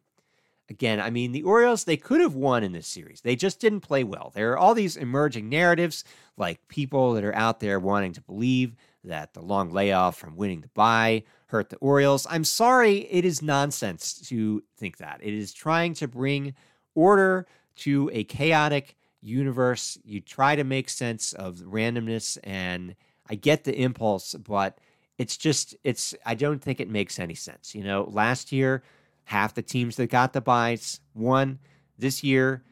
Again, 0.69 1.01
I 1.01 1.11
mean, 1.11 1.33
the 1.33 1.43
Orioles, 1.43 1.83
they 1.83 1.97
could 1.97 2.21
have 2.21 2.35
won 2.35 2.63
in 2.63 2.71
this 2.71 2.87
series. 2.87 3.23
They 3.23 3.35
just 3.35 3.59
didn't 3.59 3.81
play 3.81 4.05
well. 4.05 4.31
There 4.33 4.53
are 4.53 4.59
all 4.59 4.75
these 4.75 4.97
emerging 4.97 5.49
narratives, 5.49 6.05
like 6.37 6.69
people 6.69 7.15
that 7.15 7.25
are 7.25 7.35
out 7.35 7.59
there 7.59 7.81
wanting 7.81 8.13
to 8.13 8.21
believe 8.21 8.77
that 9.03 9.35
the 9.35 9.41
long 9.41 9.73
layoff 9.73 10.17
from 10.17 10.37
winning 10.37 10.61
the 10.61 10.69
bye 10.69 11.25
hurt 11.47 11.71
the 11.71 11.77
Orioles. 11.79 12.27
I'm 12.31 12.45
sorry, 12.45 12.99
it 13.11 13.25
is 13.25 13.43
nonsense 13.43 14.15
to 14.29 14.63
think 14.77 14.99
that. 14.99 15.19
It 15.23 15.35
is 15.35 15.53
trying 15.53 15.95
to 15.95 16.07
bring 16.07 16.55
order 16.95 17.49
to 17.77 18.09
a 18.13 18.23
chaotic 18.25 18.97
universe. 19.21 19.99
You 20.05 20.21
try 20.21 20.57
to 20.57 20.65
make 20.65 20.89
sense 20.89 21.33
of 21.33 21.57
randomness, 21.57 22.38
and 22.44 22.94
I 23.29 23.35
get 23.35 23.64
the 23.64 23.75
impulse, 23.75 24.35
but 24.35 24.79
it's 25.18 25.37
just 25.37 25.77
it's 25.85 26.14
I 26.25 26.35
don't 26.35 26.62
think 26.62 26.81
it 26.81 26.88
makes 26.88 27.18
any 27.18 27.35
sense. 27.35 27.75
You 27.75 27.85
know, 27.85 28.09
last 28.11 28.53
year 28.53 28.83
half 29.25 29.55
the 29.55 29.62
teams 29.62 29.97
that 29.97 30.09
got 30.09 30.33
the 30.33 30.40
byes 30.40 31.01
won. 31.14 31.59
This 31.99 32.25
year 32.25 32.64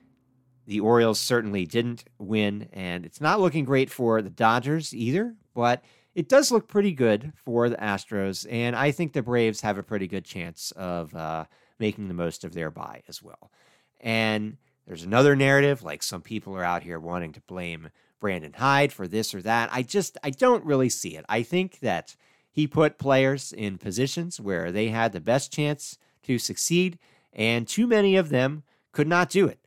the 0.66 0.80
Orioles 0.80 1.20
certainly 1.20 1.66
didn't 1.66 2.04
win 2.18 2.68
and 2.72 3.06
it's 3.06 3.20
not 3.20 3.40
looking 3.40 3.64
great 3.64 3.90
for 3.90 4.20
the 4.20 4.30
Dodgers 4.30 4.94
either, 4.94 5.34
but 5.54 5.82
it 6.14 6.28
does 6.28 6.50
look 6.50 6.68
pretty 6.68 6.92
good 6.92 7.32
for 7.36 7.68
the 7.68 7.76
Astros 7.76 8.46
and 8.50 8.74
I 8.74 8.90
think 8.90 9.12
the 9.12 9.22
Braves 9.22 9.60
have 9.60 9.78
a 9.78 9.82
pretty 9.82 10.06
good 10.06 10.24
chance 10.24 10.72
of 10.72 11.14
uh, 11.14 11.44
making 11.78 12.08
the 12.08 12.14
most 12.14 12.44
of 12.44 12.54
their 12.54 12.70
bye 12.70 13.02
as 13.08 13.22
well. 13.22 13.50
And 14.00 14.56
there's 14.88 15.04
another 15.04 15.36
narrative 15.36 15.82
like 15.82 16.02
some 16.02 16.22
people 16.22 16.56
are 16.56 16.64
out 16.64 16.82
here 16.82 16.98
wanting 16.98 17.32
to 17.32 17.42
blame 17.42 17.90
Brandon 18.20 18.54
Hyde 18.54 18.90
for 18.90 19.06
this 19.06 19.34
or 19.34 19.42
that. 19.42 19.68
I 19.70 19.82
just 19.82 20.16
I 20.24 20.30
don't 20.30 20.64
really 20.64 20.88
see 20.88 21.14
it. 21.14 21.26
I 21.28 21.42
think 21.42 21.80
that 21.80 22.16
he 22.50 22.66
put 22.66 22.98
players 22.98 23.52
in 23.52 23.76
positions 23.76 24.40
where 24.40 24.72
they 24.72 24.88
had 24.88 25.12
the 25.12 25.20
best 25.20 25.52
chance 25.52 25.98
to 26.22 26.38
succeed, 26.38 26.98
and 27.34 27.68
too 27.68 27.86
many 27.86 28.16
of 28.16 28.30
them 28.30 28.62
could 28.90 29.06
not 29.06 29.28
do 29.28 29.46
it. 29.46 29.58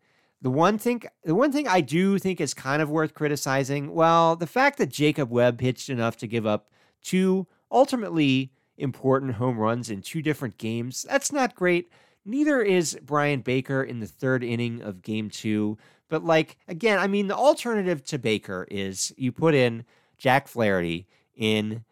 The 0.41 0.49
one 0.49 0.79
thing, 0.79 1.03
the 1.23 1.36
one 1.36 1.51
thing 1.51 1.67
I 1.67 1.81
do 1.81 2.17
think 2.17 2.41
is 2.41 2.55
kind 2.55 2.81
of 2.81 2.89
worth 2.89 3.13
criticizing, 3.13 3.93
well, 3.93 4.36
the 4.36 4.47
fact 4.47 4.79
that 4.79 4.89
Jacob 4.89 5.29
Webb 5.29 5.60
pitched 5.60 5.89
enough 5.89 6.17
to 6.17 6.27
give 6.27 6.47
up 6.47 6.71
two 7.03 7.45
ultimately 7.71 8.51
important 8.75 9.36
home 9.36 9.60
runs 9.60 9.91
in 9.91 10.01
two 10.01 10.23
different 10.23 10.57
games, 10.57 11.05
that's 11.07 11.31
not 11.31 11.53
great. 11.53 11.91
Neither 12.25 12.62
is 12.62 12.97
Bryan 13.01 13.41
Baker 13.41 13.84
in 13.84 13.99
the 13.99 14.07
third 14.07 14.43
inning 14.43 14.81
of 14.81 15.01
game 15.01 15.29
two. 15.29 15.77
But, 16.10 16.23
like, 16.23 16.57
again, 16.67 16.99
I 16.99 17.07
mean, 17.07 17.27
the 17.27 17.36
alternative 17.36 18.03
to 18.05 18.19
Baker 18.19 18.67
is 18.69 19.13
you 19.17 19.31
put 19.31 19.55
in 19.55 19.86
Jack 20.17 20.47
Flaherty 20.47 21.07
in 21.36 21.84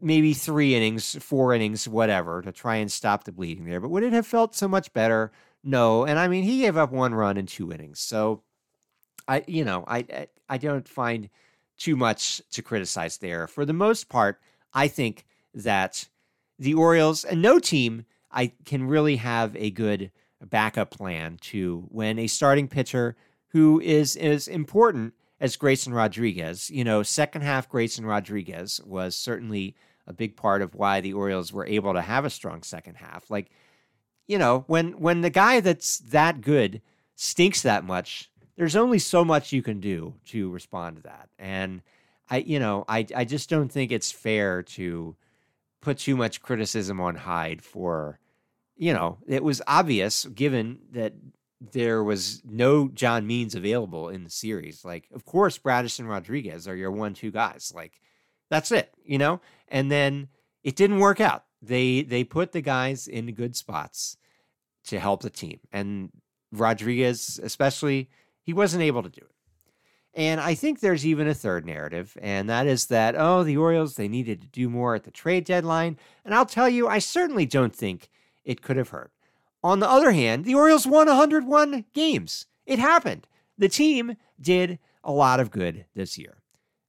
maybe 0.00 0.34
three 0.34 0.74
innings, 0.74 1.16
four 1.20 1.52
innings, 1.52 1.88
whatever, 1.88 2.42
to 2.42 2.52
try 2.52 2.76
and 2.76 2.90
stop 2.90 3.24
the 3.24 3.32
bleeding 3.32 3.64
there. 3.64 3.80
But 3.80 3.90
would 3.90 4.02
it 4.02 4.12
have 4.12 4.26
felt 4.26 4.54
so 4.54 4.68
much 4.68 4.92
better? 4.92 5.32
No. 5.64 6.04
And 6.04 6.18
I 6.18 6.28
mean, 6.28 6.44
he 6.44 6.60
gave 6.60 6.76
up 6.76 6.92
one 6.92 7.14
run 7.14 7.36
in 7.36 7.46
two 7.46 7.72
innings. 7.72 7.98
So 7.98 8.42
I, 9.26 9.42
you 9.46 9.64
know, 9.64 9.84
I, 9.88 10.28
I 10.48 10.58
don't 10.58 10.88
find 10.88 11.28
too 11.76 11.96
much 11.96 12.40
to 12.52 12.62
criticize 12.62 13.18
there. 13.18 13.46
For 13.46 13.64
the 13.64 13.72
most 13.72 14.08
part, 14.08 14.40
I 14.72 14.88
think 14.88 15.26
that 15.54 16.08
the 16.58 16.74
Orioles 16.74 17.24
and 17.24 17.42
no 17.42 17.58
team 17.58 18.04
I 18.36 18.52
can 18.66 18.86
really 18.86 19.16
have 19.16 19.56
a 19.56 19.70
good 19.70 20.12
backup 20.44 20.90
plan 20.90 21.38
to 21.40 21.86
when 21.88 22.18
a 22.18 22.26
starting 22.26 22.68
pitcher 22.68 23.16
who 23.48 23.80
is 23.80 24.14
as 24.14 24.46
important 24.46 25.14
as 25.40 25.56
Grayson 25.56 25.94
Rodriguez. 25.94 26.70
You 26.70 26.84
know, 26.84 27.02
second 27.02 27.42
half 27.42 27.68
Grayson 27.68 28.04
Rodriguez 28.04 28.80
was 28.84 29.16
certainly 29.16 29.74
a 30.06 30.12
big 30.12 30.36
part 30.36 30.60
of 30.60 30.74
why 30.74 31.00
the 31.00 31.14
Orioles 31.14 31.52
were 31.52 31.66
able 31.66 31.94
to 31.94 32.02
have 32.02 32.26
a 32.26 32.30
strong 32.30 32.62
second 32.62 32.96
half. 32.96 33.30
Like, 33.30 33.50
you 34.26 34.38
know, 34.38 34.64
when 34.66 34.92
when 35.00 35.22
the 35.22 35.30
guy 35.30 35.60
that's 35.60 35.98
that 35.98 36.42
good 36.42 36.82
stinks 37.14 37.62
that 37.62 37.84
much, 37.84 38.30
there's 38.56 38.76
only 38.76 38.98
so 38.98 39.24
much 39.24 39.52
you 39.52 39.62
can 39.62 39.80
do 39.80 40.14
to 40.26 40.50
respond 40.50 40.96
to 40.96 41.02
that. 41.04 41.30
And 41.38 41.80
I, 42.28 42.38
you 42.38 42.58
know, 42.58 42.84
I 42.86 43.06
I 43.16 43.24
just 43.24 43.48
don't 43.48 43.72
think 43.72 43.92
it's 43.92 44.12
fair 44.12 44.62
to 44.62 45.16
put 45.80 45.98
too 45.98 46.16
much 46.16 46.42
criticism 46.42 47.00
on 47.00 47.14
Hyde 47.14 47.62
for, 47.62 48.18
you 48.76 48.92
know, 48.92 49.18
it 49.26 49.42
was 49.42 49.62
obvious 49.66 50.24
given 50.26 50.78
that 50.92 51.14
there 51.72 52.04
was 52.04 52.42
no 52.44 52.88
John 52.88 53.26
Means 53.26 53.54
available 53.54 54.08
in 54.08 54.24
the 54.24 54.30
series. 54.30 54.84
Like, 54.84 55.08
of 55.14 55.24
course, 55.24 55.58
Bradish 55.58 55.98
and 55.98 56.08
Rodriguez 56.08 56.68
are 56.68 56.76
your 56.76 56.90
one-two 56.90 57.30
guys. 57.30 57.72
Like, 57.74 58.00
that's 58.50 58.70
it, 58.70 58.92
you 59.04 59.18
know. 59.18 59.40
And 59.68 59.90
then 59.90 60.28
it 60.62 60.76
didn't 60.76 61.00
work 61.00 61.20
out. 61.20 61.44
They 61.62 62.02
they 62.02 62.22
put 62.22 62.52
the 62.52 62.60
guys 62.60 63.08
in 63.08 63.32
good 63.34 63.56
spots 63.56 64.18
to 64.84 65.00
help 65.00 65.22
the 65.22 65.30
team, 65.30 65.60
and 65.72 66.10
Rodriguez, 66.52 67.40
especially, 67.42 68.08
he 68.42 68.52
wasn't 68.52 68.84
able 68.84 69.02
to 69.02 69.08
do 69.08 69.22
it. 69.22 69.34
And 70.14 70.40
I 70.40 70.54
think 70.54 70.80
there's 70.80 71.04
even 71.04 71.26
a 71.26 71.34
third 71.34 71.66
narrative, 71.66 72.16
and 72.20 72.48
that 72.48 72.66
is 72.66 72.86
that, 72.86 73.14
oh, 73.16 73.42
the 73.42 73.56
Orioles, 73.56 73.96
they 73.96 74.08
needed 74.08 74.40
to 74.42 74.46
do 74.46 74.68
more 74.68 74.94
at 74.94 75.04
the 75.04 75.10
trade 75.10 75.44
deadline. 75.44 75.98
And 76.24 76.34
I'll 76.34 76.46
tell 76.46 76.68
you, 76.68 76.88
I 76.88 77.00
certainly 77.00 77.46
don't 77.46 77.74
think 77.74 78.08
it 78.46 78.62
could 78.62 78.78
have 78.78 78.88
hurt. 78.88 79.12
On 79.62 79.80
the 79.80 79.88
other 79.88 80.12
hand, 80.12 80.46
the 80.46 80.54
Orioles 80.54 80.86
won 80.86 81.08
101 81.08 81.84
games. 81.92 82.46
It 82.64 82.78
happened. 82.78 83.26
The 83.58 83.68
team 83.68 84.16
did 84.40 84.78
a 85.04 85.12
lot 85.12 85.40
of 85.40 85.50
good 85.50 85.84
this 85.94 86.16
year. 86.16 86.38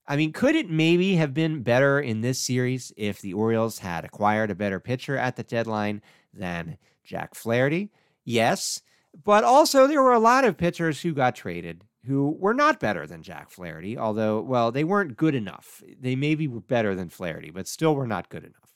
I 0.08 0.16
mean, 0.16 0.32
could 0.32 0.56
it 0.56 0.70
maybe 0.70 1.16
have 1.16 1.34
been 1.34 1.64
better 1.64 2.00
in 2.00 2.22
this 2.22 2.40
series 2.40 2.94
if 2.96 3.20
the 3.20 3.34
Orioles 3.34 3.80
had 3.80 4.06
acquired 4.06 4.52
a 4.52 4.56
better 4.56 4.80
pitcher 4.80 5.18
at 5.18 5.36
the 5.36 5.44
deadline 5.44 6.02
than 6.34 6.78
Jack 7.04 7.36
Flaherty? 7.36 7.92
Yes. 8.24 8.82
But 9.24 9.44
also, 9.44 9.88
there 9.88 10.02
were 10.02 10.14
a 10.14 10.20
lot 10.20 10.46
of 10.46 10.58
pitchers 10.58 11.02
who 11.02 11.14
got 11.14 11.36
traded 11.36 11.84
who 12.08 12.38
were 12.40 12.54
not 12.54 12.80
better 12.80 13.06
than 13.06 13.22
Jack 13.22 13.50
Flaherty, 13.50 13.98
although, 13.98 14.42
well, 14.42 14.72
they 14.72 14.86
weren't 14.86 15.18
good 15.18 15.36
enough. 15.36 15.84
They 16.00 16.16
maybe 16.16 16.48
were 16.48 16.62
better 16.62 16.96
than 16.96 17.10
Flaherty, 17.10 17.52
but 17.52 17.68
still 17.68 17.96
were 17.96 18.08
not 18.08 18.30
good 18.30 18.46
enough. 18.46 18.67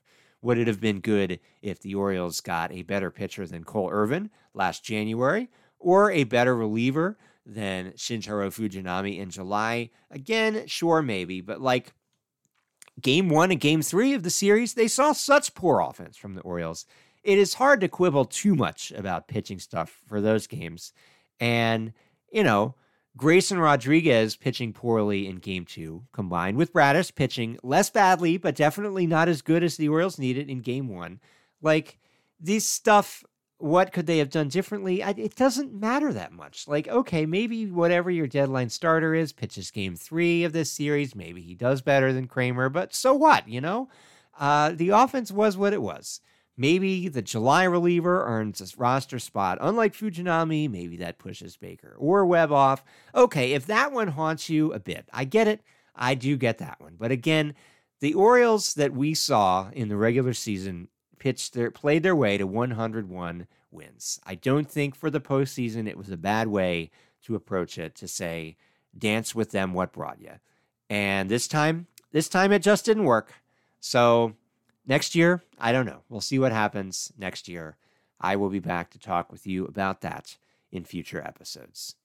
Would 0.42 0.58
it 0.58 0.68
have 0.68 0.82
been 0.82 1.00
good 1.00 1.40
if 1.62 1.80
the 1.80 1.96
Orioles 1.96 2.42
got 2.42 2.72
a 2.72 2.82
better 2.82 3.12
pitcher 3.12 3.46
than 3.46 3.64
Cole 3.64 3.90
Irvin 3.92 4.30
last 4.54 4.84
January 4.84 5.50
or 5.80 6.12
a 6.12 6.24
better 6.24 6.56
reliever 6.56 7.18
than 7.46 7.92
Shintaro 7.92 8.50
Fujinami 8.50 9.20
in 9.20 9.30
July? 9.30 9.92
Again, 10.10 10.66
sure, 10.68 11.02
maybe, 11.02 11.42
but 11.42 11.62
like 11.62 11.94
game 13.00 13.30
one 13.30 13.52
and 13.52 13.60
game 13.60 13.82
three 13.82 14.14
of 14.14 14.24
the 14.24 14.30
series, 14.30 14.74
they 14.74 14.88
saw 14.88 15.12
such 15.12 15.54
poor 15.54 15.80
offense 15.80 16.18
from 16.18 16.34
the 16.34 16.42
Orioles. 16.42 16.86
It 17.24 17.38
is 17.38 17.54
hard 17.54 17.82
to 17.82 17.88
quibble 17.88 18.26
too 18.26 18.56
much 18.56 18.92
about 18.92 19.28
pitching 19.28 19.60
stuff 19.60 20.02
for 20.08 20.22
those 20.22 20.48
games. 20.48 20.92
And, 21.40 21.94
you 22.32 22.44
know, 22.44 22.76
Grayson 23.18 23.60
Rodriguez 23.60 24.36
pitching 24.36 24.72
poorly 24.72 25.28
in 25.28 25.38
game 25.38 25.66
two, 25.66 26.04
combined 26.14 26.58
with 26.58 26.72
Bradish 26.72 27.14
pitching 27.14 27.60
less 27.62 27.90
badly, 27.90 28.38
but 28.38 28.56
definitely 28.56 29.06
not 29.06 29.28
as 29.28 29.42
good 29.42 29.64
as 29.64 29.76
the 29.76 29.90
Orioles 29.90 30.18
needed 30.18 30.50
in 30.50 30.62
game 30.62 30.88
one. 30.88 31.20
Like, 31.62 32.00
this 32.40 32.68
stuff, 32.68 33.24
what 33.58 33.92
could 33.92 34.08
they 34.08 34.18
have 34.20 34.30
done 34.30 34.48
differently? 34.48 35.02
It 35.02 35.36
doesn't 35.36 35.74
matter 35.74 36.14
that 36.14 36.32
much. 36.32 36.68
Like, 36.68 36.88
okay, 36.88 37.26
maybe 37.26 37.66
whatever 37.66 38.10
your 38.10 38.28
deadline 38.28 38.70
starter 38.70 39.14
is, 39.14 39.34
pitches 39.34 39.72
game 39.72 39.96
three 39.96 40.44
of 40.46 40.54
this 40.54 40.72
series. 40.72 41.14
Maybe 41.14 41.42
he 41.42 41.54
does 41.54 41.82
better 41.82 42.14
than 42.14 42.28
Kremer, 42.28 42.70
but 42.70 42.96
so 42.96 43.14
what, 43.14 43.48
you 43.48 43.62
know? 43.62 43.90
Uh, 44.40 44.72
the 44.72 44.90
offense 44.90 45.32
was 45.32 45.58
what 45.58 45.74
it 45.74 45.82
was. 45.82 46.22
Maybe 46.58 47.08
the 47.08 47.22
July 47.22 47.64
reliever 47.64 48.26
earns 48.26 48.62
a 48.62 48.78
roster 48.78 49.20
spot. 49.20 49.58
Unlike 49.62 49.94
Fujinami, 49.94 50.70
maybe 50.70 50.98
that 50.98 51.18
pushes 51.18 51.58
Baker 51.58 51.96
or 51.98 52.26
Webb 52.26 52.52
off. 52.52 52.84
Okay, 53.16 53.54
if 53.54 53.66
that 53.68 53.92
one 53.92 54.10
haunts 54.10 54.50
you 54.50 54.74
a 54.74 54.80
bit, 54.80 55.08
I 55.14 55.24
get 55.24 55.48
it. 55.48 55.62
I 55.96 56.16
do 56.16 56.38
get 56.38 56.58
that 56.60 56.80
one. 56.80 56.96
But 57.00 57.12
again, 57.12 57.54
the 58.00 58.14
Orioles 58.14 58.74
that 58.74 58.94
we 58.94 59.14
saw 59.14 59.70
in 59.72 59.90
the 59.90 59.96
regular 59.96 60.34
season 60.34 60.88
pitched 61.20 61.54
their 61.54 61.72
played 61.72 62.04
their 62.04 62.16
way 62.16 62.38
to 62.38 62.48
101 62.48 63.48
wins. 63.70 64.20
I 64.26 64.36
don't 64.36 64.70
think 64.70 64.96
for 64.96 65.10
the 65.10 65.22
postseason 65.22 65.88
it 65.88 65.98
was 65.98 66.10
a 66.10 66.18
bad 66.18 66.48
way 66.48 66.90
to 67.24 67.36
approach 67.36 67.78
it 67.78 67.96
to 67.96 68.08
say 68.08 68.58
dance 68.98 69.34
with 69.36 69.52
them 69.52 69.74
what 69.74 69.94
brought 69.94 70.20
you. 70.20 70.34
And 70.90 71.30
this 71.30 71.48
time, 71.48 71.88
this 72.12 72.28
time 72.28 72.52
it 72.52 72.64
just 72.64 72.86
didn't 72.86 73.06
work. 73.06 73.34
So 73.80 74.34
Next 74.86 75.16
year, 75.16 75.44
I 75.60 75.72
don't 75.72 75.86
know. 75.86 76.02
We'll 76.10 76.22
see 76.22 76.40
what 76.40 76.52
happens 76.52 77.12
next 77.18 77.48
year. 77.48 77.78
I 78.20 78.36
will 78.36 78.50
be 78.50 78.60
back 78.60 78.92
to 78.92 79.00
talk 79.00 79.32
with 79.32 79.48
you 79.48 79.66
about 79.66 80.02
that 80.02 80.38
in 80.72 80.86
future 80.86 81.22
episodes. 81.22 81.96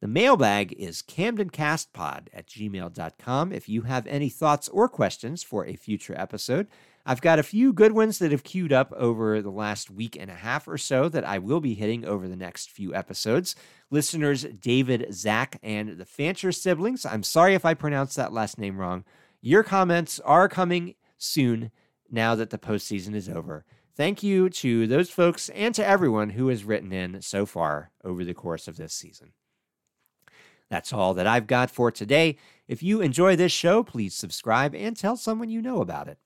The 0.00 0.08
mailbag 0.08 0.74
is 0.74 1.02
camdencastpod 1.02 2.28
at 2.32 2.46
gmail.com. 2.46 3.52
If 3.52 3.68
you 3.68 3.82
have 3.82 4.06
any 4.06 4.28
thoughts 4.28 4.68
or 4.68 4.88
questions 4.88 5.42
for 5.42 5.64
a 5.64 5.74
future 5.74 6.14
episode, 6.18 6.66
I've 7.06 7.22
got 7.22 7.38
a 7.38 7.44
few 7.44 7.72
good 7.72 7.92
ones 7.92 8.18
that 8.18 8.32
have 8.32 8.44
queued 8.44 8.72
up 8.72 8.92
over 8.92 9.40
the 9.40 9.50
last 9.50 9.90
week 9.90 10.16
and 10.20 10.30
a 10.30 10.34
half 10.34 10.68
or 10.68 10.76
so 10.76 11.08
that 11.08 11.24
I 11.24 11.38
will 11.38 11.60
be 11.60 11.74
hitting 11.74 12.04
over 12.04 12.28
the 12.28 12.36
next 12.36 12.70
few 12.70 12.94
episodes. 12.94 13.56
Listeners 13.90 14.42
David, 14.44 15.14
Zach, 15.14 15.58
and 15.62 15.96
the 15.96 16.04
Fancher 16.04 16.52
siblings, 16.52 17.06
I'm 17.06 17.22
sorry 17.22 17.54
if 17.54 17.64
I 17.64 17.74
pronounced 17.74 18.16
that 18.16 18.32
last 18.32 18.58
name 18.58 18.78
wrong. 18.78 19.04
Your 19.40 19.62
comments 19.62 20.20
are 20.20 20.48
coming 20.48 20.94
soon 21.16 21.70
now 22.10 22.34
that 22.34 22.50
the 22.50 22.58
postseason 22.58 23.14
is 23.14 23.28
over. 23.28 23.64
Thank 23.94 24.22
you 24.22 24.50
to 24.50 24.86
those 24.86 25.08
folks 25.08 25.48
and 25.50 25.74
to 25.74 25.86
everyone 25.86 26.30
who 26.30 26.48
has 26.48 26.64
written 26.64 26.92
in 26.92 27.22
so 27.22 27.46
far 27.46 27.90
over 28.04 28.24
the 28.24 28.34
course 28.34 28.68
of 28.68 28.76
this 28.76 28.92
season. 28.92 29.32
That's 30.68 30.92
all 30.92 31.14
that 31.14 31.26
I've 31.26 31.46
got 31.46 31.70
for 31.70 31.90
today. 31.90 32.36
If 32.68 32.82
you 32.82 33.00
enjoy 33.00 33.36
this 33.36 33.52
show, 33.52 33.82
please 33.82 34.14
subscribe 34.14 34.74
and 34.74 34.96
tell 34.96 35.16
someone 35.16 35.48
you 35.48 35.62
know 35.62 35.80
about 35.80 36.08
it. 36.08 36.18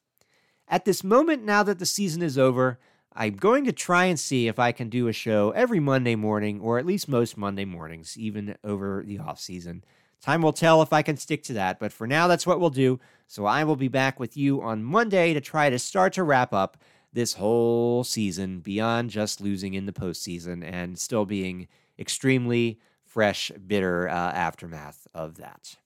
At 0.66 0.84
this 0.84 1.04
moment, 1.04 1.44
now 1.44 1.62
that 1.62 1.78
the 1.78 1.86
season 1.86 2.22
is 2.22 2.38
over, 2.38 2.78
I'm 3.12 3.36
going 3.36 3.64
to 3.64 3.72
try 3.72 4.04
and 4.04 4.18
see 4.18 4.46
if 4.46 4.58
I 4.58 4.72
can 4.72 4.88
do 4.88 5.08
a 5.08 5.12
show 5.12 5.50
every 5.50 5.80
Monday 5.80 6.14
morning, 6.14 6.60
or 6.60 6.78
at 6.78 6.86
least 6.86 7.08
most 7.08 7.36
Monday 7.36 7.64
mornings, 7.64 8.16
even 8.16 8.56
over 8.62 9.02
the 9.04 9.18
off 9.18 9.40
season. 9.40 9.84
Time 10.20 10.42
will 10.42 10.52
tell 10.52 10.82
if 10.82 10.92
I 10.92 11.02
can 11.02 11.16
stick 11.16 11.42
to 11.44 11.54
that, 11.54 11.78
but 11.78 11.92
for 11.92 12.06
now, 12.06 12.26
that's 12.26 12.46
what 12.46 12.60
we'll 12.60 12.70
do. 12.70 13.00
So 13.26 13.46
I 13.46 13.64
will 13.64 13.76
be 13.76 13.88
back 13.88 14.20
with 14.20 14.36
you 14.36 14.60
on 14.60 14.84
Monday 14.84 15.32
to 15.34 15.40
try 15.40 15.70
to 15.70 15.78
start 15.78 16.12
to 16.14 16.24
wrap 16.24 16.52
up 16.52 16.76
this 17.12 17.34
whole 17.34 18.04
season 18.04 18.60
beyond 18.60 19.10
just 19.10 19.40
losing 19.40 19.74
in 19.74 19.86
the 19.86 19.92
postseason 19.92 20.62
and 20.64 20.98
still 20.98 21.24
being 21.24 21.68
extremely 21.98 22.78
fresh, 23.04 23.50
bitter 23.66 24.08
uh, 24.08 24.12
aftermath 24.12 25.06
of 25.14 25.36
that. 25.38 25.76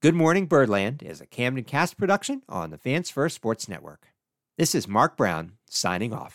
Good 0.00 0.14
Morning 0.14 0.46
Birdland 0.46 1.02
is 1.02 1.20
a 1.20 1.26
Camden 1.26 1.64
Cast 1.64 1.98
production 1.98 2.42
on 2.48 2.70
the 2.70 2.78
Fans 2.78 3.10
First 3.10 3.34
Sports 3.34 3.68
Network. 3.68 4.08
This 4.56 4.74
is 4.74 4.86
Mark 4.86 5.16
Brown 5.16 5.52
signing 5.68 6.14
off. 6.14 6.34